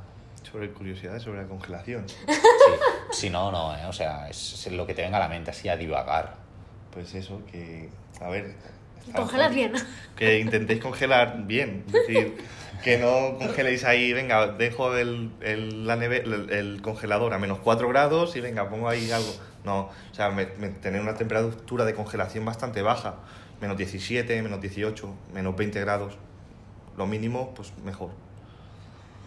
Sobre 0.49 0.71
curiosidades 0.71 1.23
sobre 1.23 1.41
la 1.41 1.47
congelación. 1.47 2.07
Sí, 2.07 2.15
si 3.11 3.29
no, 3.29 3.51
no, 3.51 3.75
¿eh? 3.75 3.85
o 3.87 3.91
sea, 3.93 4.29
es 4.29 4.65
es 4.65 4.71
lo 4.73 4.87
que 4.87 4.93
te 4.93 5.01
venga 5.01 5.17
a 5.17 5.21
la 5.21 5.27
mente, 5.27 5.51
así 5.51 5.67
a 5.67 5.75
divagar. 5.75 6.35
Pues 6.91 7.13
eso, 7.15 7.41
que. 7.51 7.89
A 8.21 8.29
ver. 8.29 8.55
Congelas 9.15 9.53
bien. 9.53 9.73
Que 10.15 10.39
intentéis 10.39 10.81
congelar 10.81 11.43
bien. 11.45 11.83
Es 11.87 11.93
decir, 11.93 12.37
que 12.83 12.97
no 12.97 13.37
congeléis 13.37 13.83
ahí, 13.85 14.11
venga, 14.13 14.47
dejo 14.47 14.95
el, 14.97 15.31
el, 15.41 15.85
la 15.87 15.95
neve- 15.97 16.23
el, 16.23 16.49
el 16.51 16.81
congelador 16.81 17.33
a 17.33 17.37
menos 17.39 17.59
4 17.59 17.87
grados 17.89 18.35
y 18.35 18.41
venga, 18.41 18.69
pongo 18.69 18.87
ahí 18.89 19.09
algo. 19.11 19.33
No, 19.63 19.79
o 20.11 20.13
sea, 20.13 20.29
me- 20.31 20.47
me- 20.57 20.69
tener 20.69 21.01
una 21.01 21.15
temperatura 21.15 21.83
de 21.85 21.93
congelación 21.93 22.43
bastante 22.45 22.81
baja. 22.81 23.15
Menos 23.61 23.77
17, 23.77 24.41
menos 24.41 24.61
18, 24.61 25.09
menos 25.33 25.55
20 25.55 25.79
grados. 25.81 26.13
Lo 26.95 27.05
mínimo, 27.07 27.53
pues 27.55 27.73
mejor. 27.83 28.09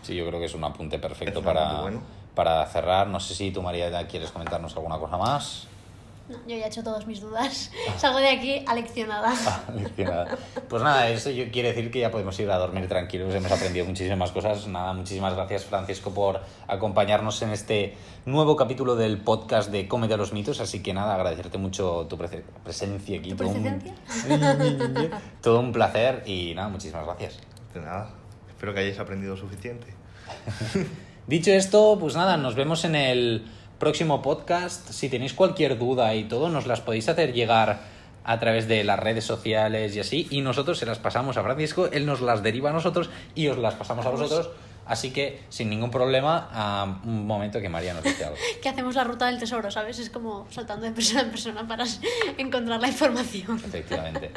Sí, 0.02 0.14
yo 0.14 0.26
creo 0.26 0.40
que 0.40 0.46
es 0.46 0.54
un 0.54 0.64
apunte 0.64 0.98
perfecto 0.98 1.42
para, 1.42 1.82
bueno. 1.82 2.00
para 2.34 2.64
cerrar. 2.66 3.06
No 3.08 3.20
sé 3.20 3.34
si 3.34 3.50
tú, 3.50 3.62
María, 3.62 4.06
quieres 4.06 4.30
comentarnos 4.30 4.74
alguna 4.76 4.98
cosa 4.98 5.16
más. 5.16 5.68
No, 6.30 6.36
yo 6.46 6.56
ya 6.56 6.64
he 6.64 6.68
hecho 6.68 6.82
todas 6.84 7.06
mis 7.06 7.20
dudas. 7.20 7.70
Salgo 7.98 8.18
de 8.18 8.28
aquí 8.28 8.64
aleccionada. 8.66 9.34
Leccionada. 9.74 10.38
Pues 10.68 10.82
nada, 10.82 11.08
eso 11.08 11.30
yo- 11.30 11.50
quiere 11.50 11.72
decir 11.72 11.90
que 11.90 11.98
ya 12.00 12.10
podemos 12.10 12.38
ir 12.38 12.50
a 12.50 12.56
dormir 12.56 12.86
tranquilos. 12.88 13.34
Hemos 13.34 13.50
aprendido 13.50 13.84
muchísimas 13.84 14.30
cosas. 14.30 14.66
Nada, 14.68 14.92
muchísimas 14.92 15.34
gracias, 15.34 15.64
Francisco, 15.64 16.14
por 16.14 16.40
acompañarnos 16.68 17.42
en 17.42 17.50
este 17.50 17.96
nuevo 18.26 18.54
capítulo 18.54 18.94
del 18.94 19.18
podcast 19.18 19.70
de 19.70 19.88
Cómete 19.88 20.14
a 20.14 20.16
los 20.16 20.32
mitos. 20.32 20.60
Así 20.60 20.82
que 20.82 20.94
nada, 20.94 21.14
agradecerte 21.16 21.58
mucho 21.58 22.06
tu 22.08 22.16
prese- 22.16 22.44
presencia 22.62 23.18
aquí. 23.18 23.30
¿Tu 23.30 23.36
todo 23.36 23.48
un-? 23.48 23.82
Todo 25.42 25.60
un 25.60 25.72
placer 25.72 26.22
y 26.26 26.54
nada, 26.54 26.68
muchísimas 26.68 27.04
gracias. 27.06 27.38
De 27.74 27.80
nada. 27.80 28.10
Espero 28.48 28.72
que 28.74 28.80
hayáis 28.80 28.98
aprendido 29.00 29.36
suficiente. 29.36 29.88
Dicho 31.26 31.50
esto, 31.52 31.96
pues 32.00 32.14
nada, 32.16 32.36
nos 32.36 32.54
vemos 32.54 32.84
en 32.84 32.94
el 32.96 33.46
próximo 33.80 34.22
podcast. 34.22 34.90
Si 34.90 35.08
tenéis 35.08 35.32
cualquier 35.32 35.76
duda 35.78 36.14
y 36.14 36.24
todo, 36.24 36.50
nos 36.50 36.66
las 36.66 36.80
podéis 36.80 37.08
hacer 37.08 37.32
llegar 37.32 37.80
a 38.22 38.38
través 38.38 38.68
de 38.68 38.84
las 38.84 39.00
redes 39.00 39.24
sociales 39.24 39.96
y 39.96 40.00
así, 40.00 40.28
y 40.30 40.42
nosotros 40.42 40.78
se 40.78 40.86
las 40.86 40.98
pasamos 40.98 41.36
a 41.38 41.42
Francisco, 41.42 41.88
él 41.90 42.06
nos 42.06 42.20
las 42.20 42.42
deriva 42.42 42.70
a 42.70 42.72
nosotros 42.72 43.10
y 43.34 43.48
os 43.48 43.58
las 43.58 43.74
pasamos 43.74 44.06
a 44.06 44.10
vosotros. 44.10 44.50
Así 44.86 45.12
que, 45.12 45.42
sin 45.48 45.70
ningún 45.70 45.90
problema, 45.90 46.48
a 46.52 47.00
un 47.04 47.26
momento 47.26 47.60
que 47.60 47.68
María 47.68 47.94
nos 47.94 48.02
dice 48.02 48.24
algo. 48.24 48.36
Que 48.62 48.68
hacemos 48.68 48.94
la 48.96 49.04
ruta 49.04 49.26
del 49.26 49.38
tesoro, 49.38 49.70
¿sabes? 49.70 49.98
Es 49.98 50.10
como 50.10 50.46
saltando 50.50 50.84
de 50.84 50.92
persona 50.92 51.22
en 51.22 51.30
persona 51.30 51.66
para 51.66 51.84
encontrar 52.38 52.80
la 52.80 52.88
información. 52.88 53.56
Efectivamente. 53.64 54.32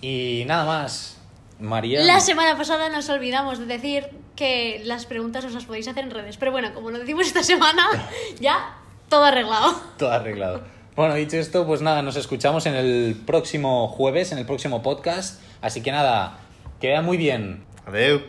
Y 0.00 0.42
nada 0.46 0.64
más, 0.64 1.18
María. 1.60 2.00
La 2.02 2.20
semana 2.20 2.56
pasada 2.56 2.88
nos 2.88 3.08
olvidamos 3.08 3.60
de 3.60 3.66
decir 3.66 4.10
que 4.34 4.82
las 4.84 5.06
preguntas 5.06 5.44
os 5.44 5.54
las 5.54 5.64
podéis 5.64 5.86
hacer 5.86 6.04
en 6.04 6.10
redes. 6.10 6.36
Pero 6.36 6.50
bueno, 6.50 6.74
como 6.74 6.90
lo 6.90 6.98
decimos 6.98 7.28
esta 7.28 7.44
semana, 7.44 7.86
ya 8.40 8.81
todo 9.12 9.24
arreglado. 9.24 9.74
Todo 9.98 10.10
arreglado. 10.10 10.62
Bueno, 10.96 11.14
dicho 11.14 11.36
esto, 11.36 11.66
pues 11.66 11.82
nada, 11.82 12.00
nos 12.00 12.16
escuchamos 12.16 12.64
en 12.64 12.74
el 12.74 13.14
próximo 13.26 13.88
jueves, 13.88 14.32
en 14.32 14.38
el 14.38 14.46
próximo 14.46 14.82
podcast. 14.82 15.38
Así 15.60 15.82
que 15.82 15.92
nada, 15.92 16.38
que 16.80 16.88
vaya 16.88 17.02
muy 17.02 17.18
bien. 17.18 17.62
Adeu. 17.86 18.22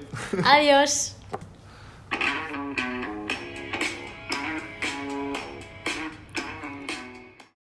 Adiós. 0.43 1.15